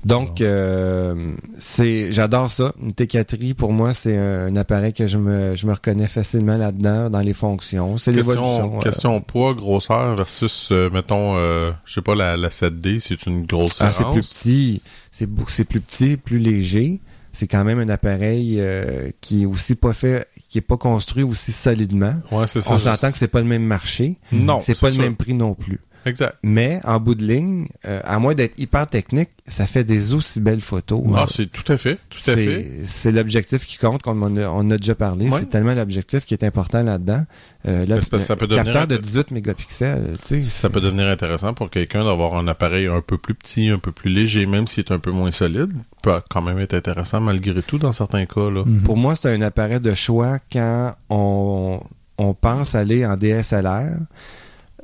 Donc, 0.03 0.41
euh, 0.41 1.33
c'est, 1.59 2.11
j'adore 2.11 2.49
ça. 2.49 2.73
Une 2.81 2.91
T4i, 2.91 3.53
pour 3.53 3.71
moi, 3.71 3.93
c'est 3.93 4.17
un, 4.17 4.47
un 4.47 4.55
appareil 4.55 4.93
que 4.93 5.05
je 5.05 5.17
me, 5.17 5.55
je 5.55 5.67
me 5.67 5.73
reconnais 5.73 6.07
facilement 6.07 6.57
là-dedans, 6.57 7.09
dans 7.09 7.19
les 7.19 7.33
fonctions. 7.33 7.97
C'est 7.97 8.11
l'évolution. 8.11 8.43
Question, 8.45 8.77
euh. 8.77 8.81
question 8.81 9.21
poids, 9.21 9.53
grosseur 9.53 10.15
versus, 10.15 10.69
euh, 10.71 10.89
mettons, 10.89 11.35
euh, 11.35 11.71
je 11.85 11.93
sais 11.93 12.01
pas, 12.01 12.15
la, 12.15 12.35
la 12.35 12.49
7D, 12.49 12.99
c'est 12.99 13.25
une 13.27 13.45
grosse 13.45 13.77
Ah, 13.79 13.91
c'est 13.91 14.05
plus 14.05 14.21
petit. 14.27 14.81
C'est, 15.11 15.29
c'est 15.49 15.65
plus 15.65 15.81
petit, 15.81 16.17
plus 16.17 16.39
léger. 16.39 16.99
c'est 17.31 17.47
quand 17.47 17.63
même 17.63 17.79
un 17.79 17.89
appareil 17.89 18.57
euh, 18.59 19.11
qui 19.21 19.43
est 19.43 19.45
aussi 19.45 19.75
pas 19.75 19.93
fait, 19.93 20.25
qui 20.49 20.57
est 20.57 20.61
pas 20.61 20.77
construit 20.77 21.23
aussi 21.23 21.51
solidement. 21.51 22.13
Ouais, 22.31 22.47
c'est 22.47 22.61
ça. 22.61 22.73
On 22.73 22.79
s'entend 22.79 23.11
que 23.11 23.17
c'est 23.17 23.27
pas 23.27 23.41
le 23.41 23.47
même 23.47 23.65
marché. 23.65 24.17
Non, 24.31 24.59
c'est 24.61 24.79
pas 24.79 24.89
le 24.89 24.97
même 24.97 25.15
prix 25.15 25.33
non 25.35 25.53
plus. 25.53 25.79
Exact. 26.05 26.35
Mais 26.43 26.79
en 26.83 26.99
bout 26.99 27.15
de 27.15 27.25
ligne, 27.25 27.67
euh, 27.85 27.99
à 28.03 28.19
moins 28.19 28.33
d'être 28.33 28.57
hyper 28.59 28.87
technique, 28.87 29.29
ça 29.47 29.65
fait 29.67 29.83
des 29.83 30.13
aussi 30.13 30.39
belles 30.39 30.61
photos. 30.61 31.03
Ah, 31.15 31.25
c'est 31.29 31.51
tout 31.51 31.69
à 31.71 31.77
fait. 31.77 31.95
Tout 32.09 32.17
à 32.17 32.21
C'est- 32.21 32.35
fait. 32.45 32.71
C'est 32.85 33.11
l'objectif 33.11 33.65
qui 33.65 33.77
compte, 33.77 34.01
comme 34.01 34.23
on 34.23 34.37
a, 34.37 34.47
on 34.49 34.69
a 34.71 34.77
déjà 34.77 34.95
parlé. 34.95 35.29
Ouais. 35.29 35.39
C'est 35.39 35.49
tellement 35.49 35.73
l'objectif 35.73 36.25
qui 36.25 36.33
est 36.33 36.43
important 36.43 36.83
là-dedans. 36.83 37.23
Euh, 37.67 37.85
là, 37.85 37.95
Mais 37.95 38.01
c'est 38.01 38.09
parce 38.09 38.23
que 38.23 38.27
ça 38.27 38.35
peut 38.35 38.45
le 38.45 38.55
devenir 38.55 38.65
capteur 38.73 38.87
de 38.87 38.95
un- 38.95 38.99
18 38.99 39.31
mégapixels, 39.31 40.17
tu 40.21 40.27
sais. 40.27 40.41
Ça 40.43 40.69
peut 40.69 40.81
devenir 40.81 41.07
intéressant 41.07 41.53
pour 41.53 41.69
quelqu'un 41.69 42.03
d'avoir 42.03 42.35
un 42.35 42.47
appareil 42.47 42.87
un 42.87 43.01
peu 43.01 43.17
plus 43.17 43.35
petit, 43.35 43.69
un 43.69 43.77
peu 43.79 43.91
plus 43.91 44.09
léger, 44.11 44.45
même 44.45 44.65
s'il 44.67 44.83
est 44.85 44.91
un 44.91 44.99
peu 44.99 45.11
moins 45.11 45.31
solide. 45.31 45.71
Peut 46.01 46.19
quand 46.29 46.41
même 46.41 46.57
être 46.59 46.73
intéressant 46.73 47.21
malgré 47.21 47.61
tout 47.61 47.77
dans 47.77 47.91
certains 47.91 48.25
cas. 48.25 48.49
Là. 48.49 48.63
Mhm. 48.65 48.81
Pour 48.81 48.97
moi, 48.97 49.15
c'est 49.15 49.31
un 49.33 49.41
appareil 49.41 49.79
de 49.79 49.93
choix 49.93 50.39
quand 50.51 50.93
on, 51.09 51.79
on 52.17 52.33
pense 52.33 52.73
aller 52.73 53.05
en 53.05 53.15
DSLR. 53.17 53.97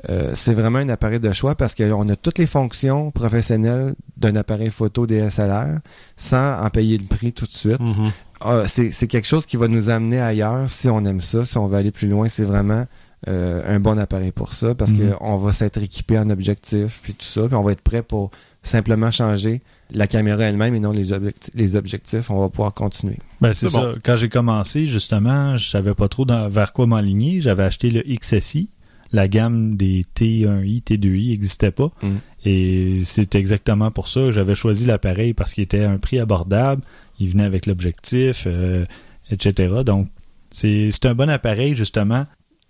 Euh, 0.10 0.32
c'est 0.36 0.54
vraiment 0.54 0.78
un 0.80 0.90
appareil 0.90 1.20
de 1.20 1.34
choix 1.34 1.56
parce 1.56 1.74
qu'on 1.74 2.08
a 2.10 2.16
toutes 2.16 2.38
les 2.38 2.46
fonctions 2.46 3.10
professionnelles 3.12 3.96
d'un 4.16 4.36
appareil 4.36 4.70
photo 4.70 5.08
DSLR 5.08 5.80
sans 6.16 6.64
en 6.64 6.70
payer 6.70 6.98
le 6.98 7.06
prix 7.06 7.34
tout 7.34 7.46
de 7.46 7.52
suite. 7.52 7.80
Mhm. 7.80 8.12
Ah, 8.42 8.64
c'est 8.68 8.92
c'est 8.92 9.08
quelque 9.08 9.28
chose 9.28 9.46
qui 9.48 9.58
va 9.58 9.68
nous 9.68 9.90
amener 9.90 10.20
ailleurs 10.22 10.70
si 10.70 10.88
on 10.90 11.04
aime 11.06 11.22
ça, 11.22 11.46
si 11.46 11.58
on 11.58 11.68
veut 11.68 11.78
aller 11.78 11.92
plus 11.92 12.08
loin. 12.08 12.30
C'est 12.30 12.44
vraiment 12.44 12.86
euh, 13.28 13.76
un 13.76 13.80
bon 13.80 13.98
appareil 13.98 14.32
pour 14.32 14.54
ça 14.54 14.76
parce 14.76 14.92
Mhm. 14.92 15.14
qu'on 15.16 15.38
va 15.38 15.52
s'être 15.52 15.82
équipé 15.82 16.20
en 16.20 16.30
objectif 16.30 17.00
puis 17.02 17.14
tout 17.16 17.26
ça, 17.26 17.48
puis 17.48 17.56
on 17.56 17.64
va 17.64 17.72
être 17.72 17.82
prêt 17.82 18.04
pour 18.04 18.30
simplement 18.62 19.10
changer 19.10 19.62
la 19.92 20.06
caméra 20.06 20.44
elle-même 20.44 20.76
et 20.76 20.80
non 20.80 20.92
les, 20.92 21.12
objecti- 21.14 21.50
les 21.56 21.76
objectifs. 21.76 22.30
On 22.30 22.40
va 22.40 22.50
pouvoir 22.50 22.74
continuer. 22.76 23.18
Ben, 23.42 23.54
c'est 23.54 23.70
ça. 23.70 23.80
bon. 23.80 23.94
Quand 24.04 24.16
j'ai 24.16 24.30
commencé, 24.30 24.86
justement, 24.86 25.58
je 25.58 25.68
savais 25.68 25.96
pas 25.96 26.08
trop 26.08 26.26
dans- 26.26 26.48
vers 26.50 26.74
quoi 26.74 26.86
m'enligner. 26.86 27.42
J'avais 27.42 27.64
acheté 27.64 27.90
le 27.90 28.04
XSI. 28.04 28.70
La 29.14 29.28
gamme 29.28 29.78
des 29.78 30.04
T1i, 30.16 30.84
T2i 30.84 31.30
n'existait 31.30 31.72
pas. 31.72 31.92
Mm. 32.02 32.08
Et 32.46 33.02
c'est 33.06 33.36
exactement 33.36 33.92
pour 33.92 34.08
ça. 34.08 34.32
J'avais 34.32 34.56
choisi 34.56 34.86
l'appareil 34.86 35.34
parce 35.34 35.54
qu'il 35.54 35.64
était 35.64 35.84
à 35.84 35.92
un 35.92 35.98
prix 35.98 36.20
abordable. 36.20 36.82
Il 37.20 37.30
venait 37.30 37.44
avec 37.46 37.66
l'objectif, 37.66 38.44
euh, 38.48 38.86
etc. 39.32 39.82
Donc, 39.86 40.08
c'est 40.52 40.90
c'est 40.92 41.06
un 41.06 41.16
bon 41.16 41.30
appareil, 41.30 41.76
justement. 41.76 42.26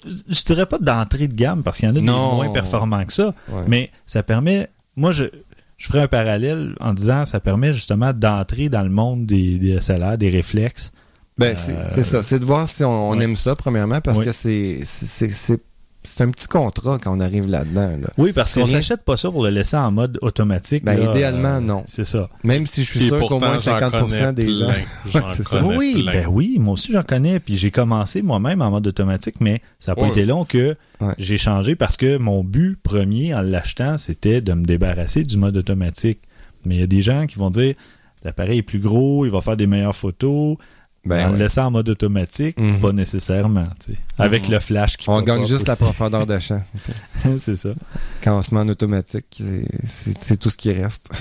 Je- 0.05 0.33
Je 0.33 0.43
dirais 0.43 0.65
pas 0.67 0.77
d'entrée 0.79 1.27
de 1.27 1.33
gamme 1.35 1.63
parce 1.63 1.77
qu'il 1.77 1.89
y 1.89 1.91
en 1.91 1.95
a 1.95 1.99
Non. 2.01 2.29
des 2.29 2.35
moins 2.35 2.49
performants 2.53 3.03
que 3.03 3.13
ça. 3.13 3.33
Ouais. 3.49 3.63
Mais 3.67 3.91
ça 4.05 4.21
permet, 4.23 4.67
moi 4.95 5.11
je, 5.11 5.25
je 5.77 5.87
ferai 5.87 6.01
un 6.01 6.07
parallèle 6.07 6.75
en 6.79 6.93
disant 6.93 7.25
ça 7.25 7.39
permet 7.39 7.73
justement 7.73 8.13
d'entrer 8.13 8.69
dans 8.69 8.83
le 8.83 8.89
monde 8.89 9.25
des, 9.25 9.57
des 9.57 9.79
SLR, 9.81 10.17
des 10.19 10.29
réflexes. 10.29 10.91
Ben, 11.39 11.55
c'est 11.55 11.75
Euh, 11.75 11.87
c'est 11.89 12.03
ça. 12.03 12.21
C'est 12.23 12.39
de 12.39 12.45
voir 12.45 12.67
si 12.67 12.83
on, 12.83 13.09
on 13.09 13.17
ouais. 13.17 13.23
aime 13.23 13.35
ça, 13.35 13.55
premièrement, 13.55 14.01
parce 14.01 14.19
que 14.19 14.31
c'est 14.31 14.79
c'est- 16.07 16.23
un 16.23 16.29
petit 16.31 16.47
contrat 16.47 16.97
quand 17.01 17.15
on 17.15 17.19
arrive 17.19 17.47
là-dedans. 17.47 17.97
là. 18.01 18.07
Oui, 18.17 18.31
parce 18.33 18.53
qu'on 18.53 18.63
rien. 18.63 18.77
s'achète 18.77 19.03
pas 19.03 19.17
ça 19.17 19.29
pour 19.29 19.43
le 19.43 19.49
laisser 19.49 19.77
en 19.77 19.91
mode 19.91 20.17
automatique. 20.21 20.83
Ben, 20.85 20.97
là, 20.97 21.11
idéalement, 21.11 21.55
euh, 21.57 21.59
non. 21.59 21.83
C'est 21.85 22.05
ça. 22.05 22.29
Même 22.43 22.65
si 22.65 22.83
je 22.83 22.89
suis 22.91 23.03
Et 23.05 23.07
sûr 23.07 23.19
qu'au 23.27 23.39
moins 23.39 23.53
j'en 23.57 23.77
50% 23.77 24.09
connais 24.19 24.33
des 24.33 24.53
gens. 24.53 24.67
plein. 24.69 25.21
J'en 25.21 25.29
c'est 25.29 25.43
ça. 25.43 25.63
oui, 25.63 26.01
plein. 26.03 26.11
ben 26.13 26.27
oui, 26.29 26.57
moi 26.59 26.73
aussi 26.73 26.91
j'en 26.91 27.03
connais. 27.03 27.39
Puis 27.39 27.57
j'ai 27.57 27.71
commencé 27.71 28.21
moi-même 28.21 28.61
en 28.61 28.71
mode 28.71 28.87
automatique, 28.87 29.35
mais 29.41 29.61
ça 29.79 29.91
n'a 29.91 29.95
pas 29.97 30.03
Ouais. 30.03 30.09
été 30.09 30.25
long 30.25 30.45
que 30.45 30.75
Ouais. 31.01 31.13
j'ai 31.17 31.37
changé 31.37 31.75
parce 31.75 31.97
que 31.97 32.17
mon 32.17 32.43
but 32.43 32.77
premier 32.81 33.33
en 33.35 33.41
l'achetant, 33.41 33.97
c'était 33.97 34.41
de 34.41 34.53
me 34.53 34.65
débarrasser 34.65 35.23
du 35.23 35.37
mode 35.37 35.55
automatique. 35.57 36.19
Mais 36.65 36.75
il 36.75 36.79
y 36.79 36.83
a 36.83 36.87
des 36.87 37.01
gens 37.01 37.25
qui 37.27 37.37
vont 37.37 37.49
dire 37.51 37.75
l'appareil 38.23 38.57
est 38.59 38.63
plus 38.63 38.79
gros, 38.79 39.25
il 39.25 39.31
va 39.31 39.41
faire 39.41 39.55
des 39.57 39.67
meilleures 39.67 39.95
photos. 39.95 40.57
Ben, 41.07 41.29
en 41.29 41.31
le 41.31 41.37
laissant 41.37 41.65
en 41.65 41.71
mode 41.71 41.89
automatique, 41.89 42.59
Mhm. 42.59 42.79
pas 42.79 42.91
nécessairement. 42.91 43.67
tu 43.83 43.93
sais. 43.93 43.99
Avec 44.17 44.47
Mhm. 44.47 44.53
le 44.55 44.59
flash 44.59 44.97
qui 44.97 45.09
On 45.09 45.21
gagne 45.21 45.45
juste 45.45 45.67
la 45.67 45.75
profondeur 45.77 46.25
de 46.25 46.37
champ. 46.39 46.61
c'est 47.37 47.55
ça. 47.55 47.69
Quand 48.23 48.37
on 48.37 48.41
se 48.41 48.53
met 48.53 48.61
en 48.61 48.67
automatique, 48.69 49.41
c'est- 49.85 50.37
tout 50.37 50.49
ce 50.49 50.57
qui 50.57 50.71
reste. 50.71 51.11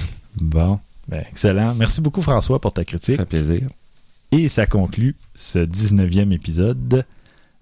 Bon, 0.40 0.79
ben, 1.09 1.22
excellent. 1.31 1.75
Merci 1.75 2.01
beaucoup 2.01 2.22
François 2.22 2.61
pour 2.61 2.72
ta 2.72 2.83
Ça 2.83 2.85
critique. 2.87 3.16
fait 3.16 3.25
plaisir. 3.27 3.68
Et 4.33 4.49
ça 4.49 4.66
conclut 4.66 5.14
ce 5.35 5.61
19e 5.61 6.33
épisode. 6.33 7.05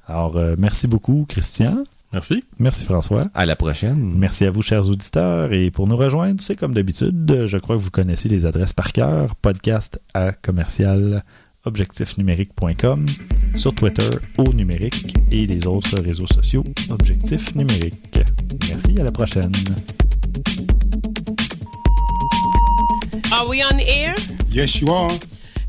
Alors, 0.09 0.37
euh, 0.37 0.55
merci 0.59 0.87
beaucoup 0.89 1.27
Christian. 1.29 1.85
Merci. 2.13 2.45
Merci 2.61 2.85
François. 2.85 3.29
À 3.35 3.45
la 3.45 3.57
prochaine. 3.57 4.15
Merci 4.17 4.45
à 4.45 4.51
vous, 4.51 4.63
chers 4.63 4.89
auditeurs. 4.89 5.53
Et 5.53 5.71
pour 5.73 5.87
nous 5.89 5.97
rejoindre, 5.97 6.41
c'est 6.41 6.55
comme 6.55 6.73
d'habitude, 6.73 7.45
je 7.47 7.59
crois 7.59 7.77
que 7.77 7.81
vous 7.83 7.91
connaissez 7.91 8.29
les 8.29 8.47
adresses 8.47 8.73
par 8.73 8.93
cœur. 8.93 9.35
Podcast 9.37 10.01
à 10.15 10.31
commercial 10.33 11.25
objectifnumérique.com 11.65 13.07
sur 13.55 13.75
Twitter 13.75 14.09
au 14.39 14.53
numérique 14.53 15.15
et 15.31 15.47
les 15.47 15.67
autres 15.67 16.01
réseaux 16.01 16.27
sociaux 16.27 16.65
Objectif 16.91 17.55
Numérique. 17.55 18.19
Merci, 18.69 19.01
à 19.01 19.05
la 19.05 19.13
prochaine. 19.13 19.53
Are 23.33 23.49
we 23.49 23.63
on 23.63 23.77
the 23.77 23.89
air? 23.89 24.15
Yes, 24.51 24.81
you 24.81 24.93
are. 24.93 25.13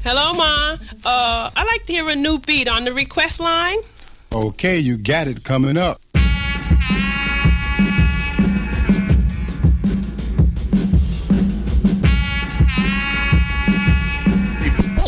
Hello, 0.03 0.33
Ma. 0.33 0.73
Uh, 1.03 1.49
I'd 1.55 1.65
like 1.65 1.85
to 1.87 1.93
hear 1.93 2.09
a 2.09 2.15
new 2.15 2.37
beat 2.39 2.67
on 2.69 2.85
the 2.85 2.93
request 2.93 3.39
line. 3.39 3.77
Okay, 4.31 4.79
you 4.79 4.97
got 4.97 5.27
it 5.27 5.43
coming 5.43 5.77
up. 5.77 5.97